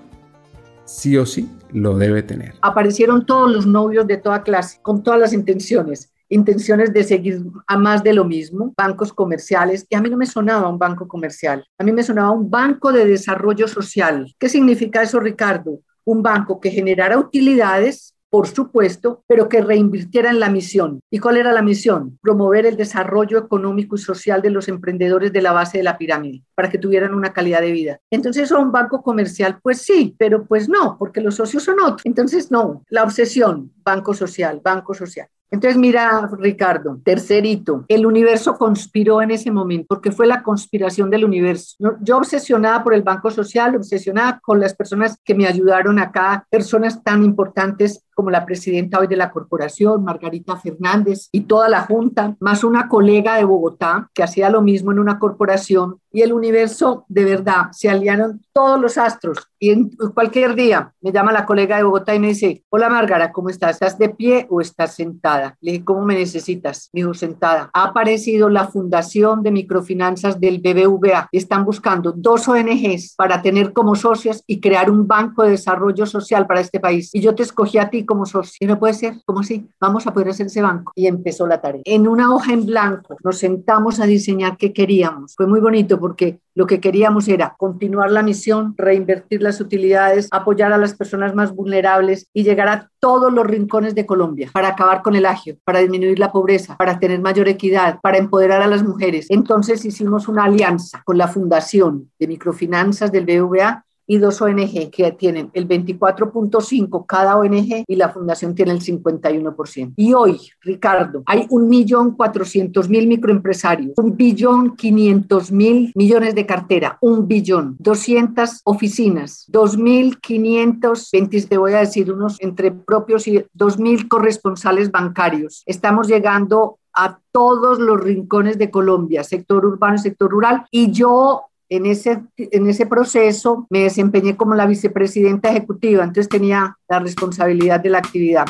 sí 0.84 1.18
o 1.18 1.26
sí 1.26 1.50
lo 1.72 1.98
debe 1.98 2.22
tener. 2.22 2.54
Aparecieron 2.62 3.26
todos 3.26 3.50
los 3.50 3.66
novios 3.66 4.06
de 4.08 4.18
toda 4.18 4.44
clase, 4.44 4.80
con 4.82 5.02
todas 5.02 5.20
las 5.22 5.32
intenciones 5.32 6.12
intenciones 6.28 6.92
de 6.92 7.04
seguir 7.04 7.40
a 7.68 7.78
más 7.78 8.04
de 8.04 8.12
lo 8.12 8.26
mismo, 8.26 8.74
bancos 8.76 9.14
comerciales, 9.14 9.86
y 9.90 9.96
a 9.96 10.02
mí 10.02 10.10
no 10.10 10.18
me 10.18 10.26
sonaba 10.26 10.68
un 10.68 10.80
banco 10.80 11.08
comercial, 11.08 11.64
a 11.78 11.84
mí 11.84 11.92
me 11.92 12.02
sonaba 12.02 12.32
un 12.32 12.50
banco 12.50 12.92
de 12.92 13.06
desarrollo 13.06 13.68
social. 13.68 14.34
¿Qué 14.40 14.50
significa 14.50 15.04
eso, 15.04 15.20
Ricardo? 15.20 15.82
Un 16.04 16.24
banco 16.24 16.60
que 16.60 16.72
generara 16.72 17.20
utilidades 17.20 18.15
por 18.36 18.50
supuesto, 18.50 19.24
pero 19.28 19.48
que 19.48 19.62
reinvirtiera 19.62 20.30
en 20.30 20.42
la 20.42 20.50
misión. 20.50 21.00
¿Y 21.10 21.20
cuál 21.20 21.38
era 21.38 21.54
la 21.54 21.62
misión? 21.62 22.20
Promover 22.22 22.66
el 22.66 22.76
desarrollo 22.76 23.38
económico 23.38 23.96
y 23.96 24.00
social 24.00 24.42
de 24.42 24.50
los 24.50 24.68
emprendedores 24.68 25.32
de 25.32 25.42
la 25.42 25.54
base 25.54 25.78
de 25.78 25.86
la 25.86 25.98
pirámide, 25.98 26.44
para 26.54 26.70
que 26.70 26.78
tuvieran 26.78 27.14
una 27.14 27.32
calidad 27.32 27.62
de 27.62 27.72
vida. 27.72 28.00
Entonces, 28.12 28.52
¿un 28.52 28.74
banco 28.74 29.02
comercial? 29.02 29.60
Pues 29.64 29.84
sí, 29.84 30.18
pero 30.20 30.44
pues 30.44 30.68
no, 30.68 30.98
porque 31.00 31.22
los 31.22 31.36
socios 31.36 31.64
son 31.64 31.80
otros. 31.80 32.02
Entonces, 32.04 32.52
no, 32.52 32.84
la 32.90 33.04
obsesión, 33.04 33.72
banco 33.86 34.14
social, 34.14 34.60
banco 34.62 34.94
social. 34.94 35.30
Entonces, 35.52 35.78
mira, 35.78 36.30
Ricardo, 36.38 37.00
tercerito, 37.04 37.86
el 37.88 38.06
universo 38.06 38.58
conspiró 38.58 39.22
en 39.22 39.32
ese 39.32 39.52
momento, 39.52 39.86
porque 39.88 40.12
fue 40.12 40.28
la 40.28 40.44
conspiración 40.44 41.10
del 41.10 41.24
universo. 41.24 41.78
Yo 42.02 42.18
obsesionada 42.18 42.84
por 42.84 42.94
el 42.94 43.04
Banco 43.04 43.32
Social, 43.32 43.76
obsesionada 43.76 44.40
con 44.44 44.60
las 44.60 44.76
personas 44.76 45.18
que 45.24 45.36
me 45.36 45.48
ayudaron 45.48 46.00
acá, 46.00 46.46
personas 46.50 47.02
tan 47.04 47.24
importantes 47.24 48.04
como 48.16 48.32
la 48.32 48.46
presidenta 48.46 49.00
hoy 49.00 49.08
de 49.08 49.18
la 49.18 49.30
corporación, 49.30 50.04
Margarita 50.04 50.56
Fernández, 50.58 51.30
y 51.32 51.42
toda 51.42 51.70
la 51.70 51.82
junta, 51.82 52.36
más 52.40 52.64
una 52.64 52.88
colega 52.88 53.36
de 53.36 53.44
Bogotá 53.44 54.10
que 54.14 54.24
hacía 54.24 54.50
lo 54.50 54.64
mismo 54.64 54.92
en 54.92 55.00
una 55.00 55.20
corporación, 55.20 56.00
y 56.12 56.22
el 56.22 56.32
universo 56.32 57.06
de 57.10 57.26
verdad, 57.26 57.66
se 57.74 57.90
aliaron 57.90 58.42
todos 58.54 58.80
los 58.80 58.98
astros. 58.98 59.50
Y 59.60 59.72
en 59.72 59.90
cualquier 60.14 60.56
día 60.56 60.94
me 61.02 61.12
llama 61.12 61.34
la 61.34 61.46
colega 61.46 61.76
de 61.76 61.84
Bogotá 61.84 62.16
y 62.16 62.20
me 62.20 62.28
dice, 62.28 62.64
hola 62.70 62.88
Margarita, 62.88 63.34
¿cómo 63.34 63.50
estás? 63.50 63.72
¿Estás 63.72 63.98
de 63.98 64.10
pie 64.10 64.48
o 64.50 64.62
estás 64.62 64.96
sentada? 64.96 65.58
Le 65.60 65.74
dije, 65.74 65.84
¿cómo 65.84 66.06
me 66.06 66.16
necesitas? 66.16 66.90
Me 66.94 67.02
dijo, 67.02 67.14
sentada. 67.14 67.70
Ha 67.74 67.84
aparecido 67.84 68.48
la 68.50 68.68
Fundación 68.68 69.44
de 69.44 69.52
Microfinanzas 69.52 70.40
del 70.40 70.60
BBVA. 70.60 71.28
Están 71.34 71.66
buscando 71.66 72.14
dos 72.14 72.48
ONGs 72.48 73.16
para 73.18 73.42
tener 73.42 73.74
como 73.74 73.96
socias 73.96 74.42
y 74.48 74.62
crear 74.62 74.90
un 74.90 75.08
banco 75.08 75.44
de 75.44 75.52
desarrollo 75.52 76.06
social 76.06 76.48
para 76.48 76.62
este 76.62 76.80
país. 76.80 77.10
Y 77.14 77.20
yo 77.20 77.36
te 77.36 77.44
escogí 77.44 77.78
a 77.78 77.90
ti 77.90 78.05
como 78.06 78.26
socio. 78.26 78.58
Y 78.60 78.66
no 78.66 78.80
puede 78.80 78.94
ser, 78.94 79.16
¿cómo 79.26 79.42
así? 79.42 79.68
Vamos 79.80 80.08
a 80.08 80.14
poder 80.14 80.30
hacer 80.30 80.48
ese 80.48 80.62
banco. 80.62 80.92
Y 80.96 81.08
empezó 81.08 81.48
la 81.48 81.62
tarea. 81.62 81.82
En 81.86 82.08
una 82.08 82.34
hoja 82.34 82.54
en 82.54 82.66
blanco 82.66 83.18
nos 83.24 83.38
sentamos 83.38 84.00
a 84.00 84.06
diseñar 84.06 84.58
qué 84.58 84.74
queríamos. 84.74 85.34
Fue 85.36 85.48
muy 85.48 85.60
bonito 85.60 86.00
porque 86.00 86.40
lo 86.56 86.66
que 86.66 86.80
queríamos 86.80 87.28
era 87.28 87.54
continuar 87.58 88.12
la 88.12 88.24
misión, 88.24 88.76
reinvertir 88.78 89.42
las 89.42 89.60
utilidades, 89.60 90.30
apoyar 90.32 90.72
a 90.72 90.78
las 90.78 90.94
personas 90.94 91.36
más 91.36 91.54
vulnerables 91.54 92.30
y 92.34 92.44
llegar 92.44 92.70
a 92.70 92.90
todos 93.00 93.32
los 93.32 93.46
rincones 93.46 93.94
de 93.94 94.06
Colombia 94.06 94.50
para 94.54 94.70
acabar 94.70 95.02
con 95.02 95.16
el 95.16 95.26
agio, 95.26 95.58
para 95.66 95.80
disminuir 95.80 96.18
la 96.18 96.32
pobreza, 96.32 96.78
para 96.78 96.98
tener 96.98 97.20
mayor 97.20 97.50
equidad, 97.50 98.00
para 98.02 98.18
empoderar 98.18 98.62
a 98.62 98.68
las 98.68 98.84
mujeres. 98.84 99.28
Entonces 99.30 99.84
hicimos 99.84 100.30
una 100.30 100.46
alianza 100.46 101.04
con 101.06 101.18
la 101.18 101.28
Fundación 101.28 102.10
de 102.18 102.28
Microfinanzas 102.28 103.12
del 103.12 103.26
BVA 103.26 103.85
y 104.08 104.18
dos 104.18 104.42
ONG 104.42 104.90
que 104.92 105.12
tienen 105.18 105.50
el 105.54 105.68
24.5 105.68 107.06
cada 107.08 107.38
ONG 107.38 107.84
y 107.88 107.96
la 107.96 108.10
fundación 108.10 108.56
tiene 108.56 108.72
el 108.72 108.82
51%. 108.82 109.94
Y 109.96 110.14
hoy, 110.14 110.40
Ricardo, 110.62 111.24
hay 111.26 111.46
un 111.50 111.70
millón 111.70 112.12
cuatrocientos 112.12 112.90
mil 112.90 113.08
microempresarios, 113.08 113.94
un 113.98 114.16
billón 114.16 114.76
quinientos 114.76 115.52
mil 115.52 115.92
millones 115.96 116.36
de 116.36 116.46
cartera, 116.46 116.98
un 117.02 117.28
billón, 117.28 117.76
200 117.80 118.62
oficinas, 118.64 119.46
2.520, 119.52 121.48
te 121.48 121.58
voy 121.58 121.74
a 121.74 121.80
decir 121.80 122.12
unos 122.12 122.42
entre 122.42 122.72
propios 122.72 123.28
y 123.28 123.38
2.000 123.58 124.08
corresponsales 124.08 124.92
bancarios. 124.92 125.64
Estamos 125.66 126.08
llegando 126.08 126.80
a 126.94 127.20
todos 127.32 127.80
los 127.80 128.00
rincones 128.00 128.58
de 128.58 128.72
Colombia, 128.72 129.24
sector 129.24 129.66
urbano 129.66 129.96
y 129.96 130.00
sector 130.00 130.32
rural. 130.32 130.66
Y 130.72 130.92
yo 130.92 131.44
en 131.70 131.86
ese, 131.86 132.22
en 132.38 132.70
ese 132.70 132.86
proceso 132.86 133.66
me 133.70 133.80
desempeñé 133.80 134.36
como 134.36 134.56
la 134.56 134.68
vicepresidenta 134.68 135.50
ejecutiva, 135.50 136.04
entonces 136.04 136.30
tenía 136.30 136.78
la 136.88 137.00
responsabilidad 137.00 137.80
de 137.80 137.90
la 137.90 137.98
actividad. 137.98 138.46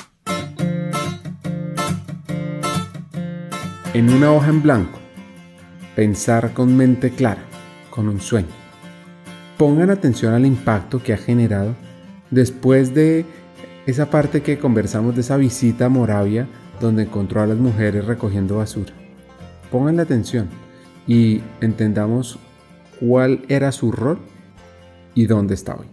En 3.94 4.10
una 4.12 4.34
hoja 4.34 4.50
en 4.50 4.62
blanco, 4.62 5.00
pensar 5.96 6.54
con 6.54 6.76
mente 6.76 7.12
clara, 7.12 7.42
con 7.90 8.10
un 8.10 8.20
sueño. 8.20 8.50
Pongan 9.58 9.90
atención 9.90 10.34
al 10.34 10.46
impacto 10.46 11.02
que 11.02 11.14
ha 11.14 11.18
generado 11.18 11.74
después 12.30 12.94
de 12.94 13.26
esa 13.86 14.10
parte 14.10 14.42
que 14.42 14.60
conversamos 14.60 15.16
de 15.16 15.22
esa 15.22 15.38
visita 15.38 15.86
a 15.86 15.90
Moravia 15.90 16.48
donde 16.82 17.04
encontró 17.04 17.42
a 17.42 17.48
las 17.48 17.58
mujeres 17.58 18.04
recogiendo 18.06 18.58
basura. 18.58 18.92
Pongan 19.72 20.02
atención 20.02 20.50
y 21.08 21.42
entendamos 21.62 22.38
cuál 23.00 23.46
era 23.50 23.72
su 23.72 23.92
rol 23.92 24.20
y 25.14 25.26
dónde 25.26 25.54
está 25.54 25.76
hoy. 25.76 25.88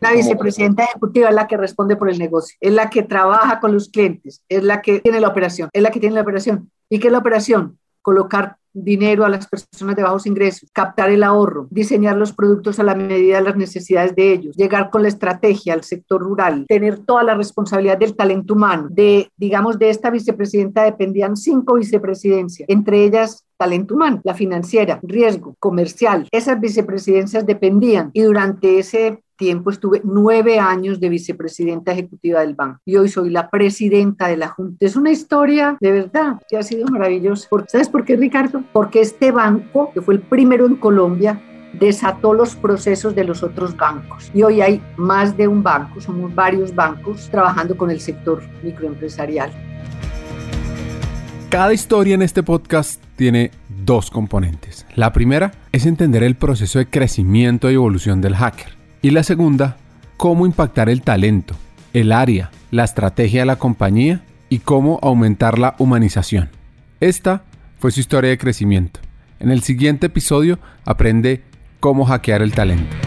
La 0.00 0.12
vicepresidenta 0.12 0.84
ejecutiva 0.84 1.30
es 1.30 1.34
la 1.34 1.46
que 1.46 1.56
responde 1.56 1.96
por 1.96 2.10
el 2.10 2.18
negocio, 2.18 2.56
es 2.60 2.72
la 2.72 2.90
que 2.90 3.02
trabaja 3.02 3.60
con 3.60 3.72
los 3.72 3.88
clientes, 3.88 4.42
es 4.48 4.62
la 4.62 4.82
que 4.82 5.00
tiene 5.00 5.20
la 5.20 5.28
operación, 5.28 5.70
es 5.72 5.82
la 5.82 5.90
que 5.90 6.00
tiene 6.00 6.14
la 6.14 6.20
operación. 6.20 6.70
¿Y 6.88 6.98
qué 6.98 7.08
es 7.08 7.12
la 7.12 7.18
operación? 7.18 7.78
Colocar 8.02 8.58
dinero 8.76 9.24
a 9.24 9.28
las 9.28 9.46
personas 9.46 9.96
de 9.96 10.02
bajos 10.02 10.26
ingresos, 10.26 10.70
captar 10.72 11.10
el 11.10 11.22
ahorro, 11.22 11.66
diseñar 11.70 12.16
los 12.16 12.32
productos 12.32 12.78
a 12.78 12.82
la 12.82 12.94
medida 12.94 13.36
de 13.36 13.42
las 13.42 13.56
necesidades 13.56 14.14
de 14.14 14.32
ellos, 14.32 14.56
llegar 14.56 14.90
con 14.90 15.02
la 15.02 15.08
estrategia 15.08 15.74
al 15.74 15.82
sector 15.82 16.20
rural, 16.20 16.66
tener 16.68 16.98
toda 16.98 17.22
la 17.22 17.34
responsabilidad 17.34 17.98
del 17.98 18.16
talento 18.16 18.54
humano. 18.54 18.88
De, 18.90 19.30
digamos, 19.36 19.78
de 19.78 19.90
esta 19.90 20.10
vicepresidenta 20.10 20.84
dependían 20.84 21.36
cinco 21.36 21.74
vicepresidencias, 21.74 22.68
entre 22.68 23.04
ellas 23.04 23.44
talento 23.56 23.94
humano, 23.94 24.20
la 24.24 24.34
financiera, 24.34 25.00
riesgo, 25.02 25.56
comercial. 25.58 26.28
Esas 26.30 26.60
vicepresidencias 26.60 27.46
dependían 27.46 28.10
y 28.12 28.22
durante 28.22 28.78
ese 28.78 29.22
tiempo 29.36 29.70
estuve 29.70 30.00
nueve 30.04 30.58
años 30.58 31.00
de 31.00 31.08
vicepresidenta 31.08 31.92
ejecutiva 31.92 32.40
del 32.40 32.54
banco 32.54 32.80
y 32.84 32.96
hoy 32.96 33.08
soy 33.08 33.30
la 33.30 33.50
presidenta 33.50 34.28
de 34.28 34.36
la 34.36 34.48
Junta. 34.48 34.84
Es 34.84 34.96
una 34.96 35.10
historia 35.10 35.76
de 35.80 35.92
verdad 35.92 36.40
que 36.48 36.56
ha 36.56 36.62
sido 36.62 36.86
maravillosa. 36.86 37.48
¿Sabes 37.68 37.88
por 37.88 38.04
qué, 38.04 38.16
Ricardo? 38.16 38.62
Porque 38.72 39.00
este 39.00 39.30
banco, 39.30 39.90
que 39.92 40.00
fue 40.00 40.14
el 40.14 40.20
primero 40.20 40.66
en 40.66 40.76
Colombia, 40.76 41.40
desató 41.78 42.32
los 42.32 42.56
procesos 42.56 43.14
de 43.14 43.24
los 43.24 43.42
otros 43.42 43.76
bancos. 43.76 44.30
Y 44.34 44.42
hoy 44.42 44.60
hay 44.60 44.82
más 44.96 45.36
de 45.36 45.48
un 45.48 45.62
banco, 45.62 46.00
somos 46.00 46.34
varios 46.34 46.74
bancos 46.74 47.28
trabajando 47.30 47.76
con 47.76 47.90
el 47.90 48.00
sector 48.00 48.42
microempresarial. 48.62 49.50
Cada 51.50 51.72
historia 51.72 52.14
en 52.14 52.22
este 52.22 52.42
podcast 52.42 53.02
tiene 53.14 53.50
dos 53.84 54.10
componentes. 54.10 54.86
La 54.94 55.12
primera 55.12 55.52
es 55.72 55.86
entender 55.86 56.22
el 56.22 56.34
proceso 56.34 56.78
de 56.78 56.86
crecimiento 56.86 57.70
y 57.70 57.74
evolución 57.74 58.20
del 58.20 58.34
hacker. 58.34 58.75
Y 59.02 59.10
la 59.10 59.22
segunda, 59.22 59.76
cómo 60.16 60.46
impactar 60.46 60.88
el 60.88 61.02
talento, 61.02 61.54
el 61.92 62.12
área, 62.12 62.50
la 62.70 62.84
estrategia 62.84 63.40
de 63.40 63.46
la 63.46 63.56
compañía 63.56 64.22
y 64.48 64.58
cómo 64.60 64.98
aumentar 65.02 65.58
la 65.58 65.74
humanización. 65.78 66.50
Esta 67.00 67.44
fue 67.78 67.90
su 67.90 68.00
historia 68.00 68.30
de 68.30 68.38
crecimiento. 68.38 69.00
En 69.38 69.50
el 69.50 69.62
siguiente 69.62 70.06
episodio 70.06 70.58
aprende 70.84 71.42
cómo 71.80 72.04
hackear 72.06 72.42
el 72.42 72.52
talento. 72.52 73.05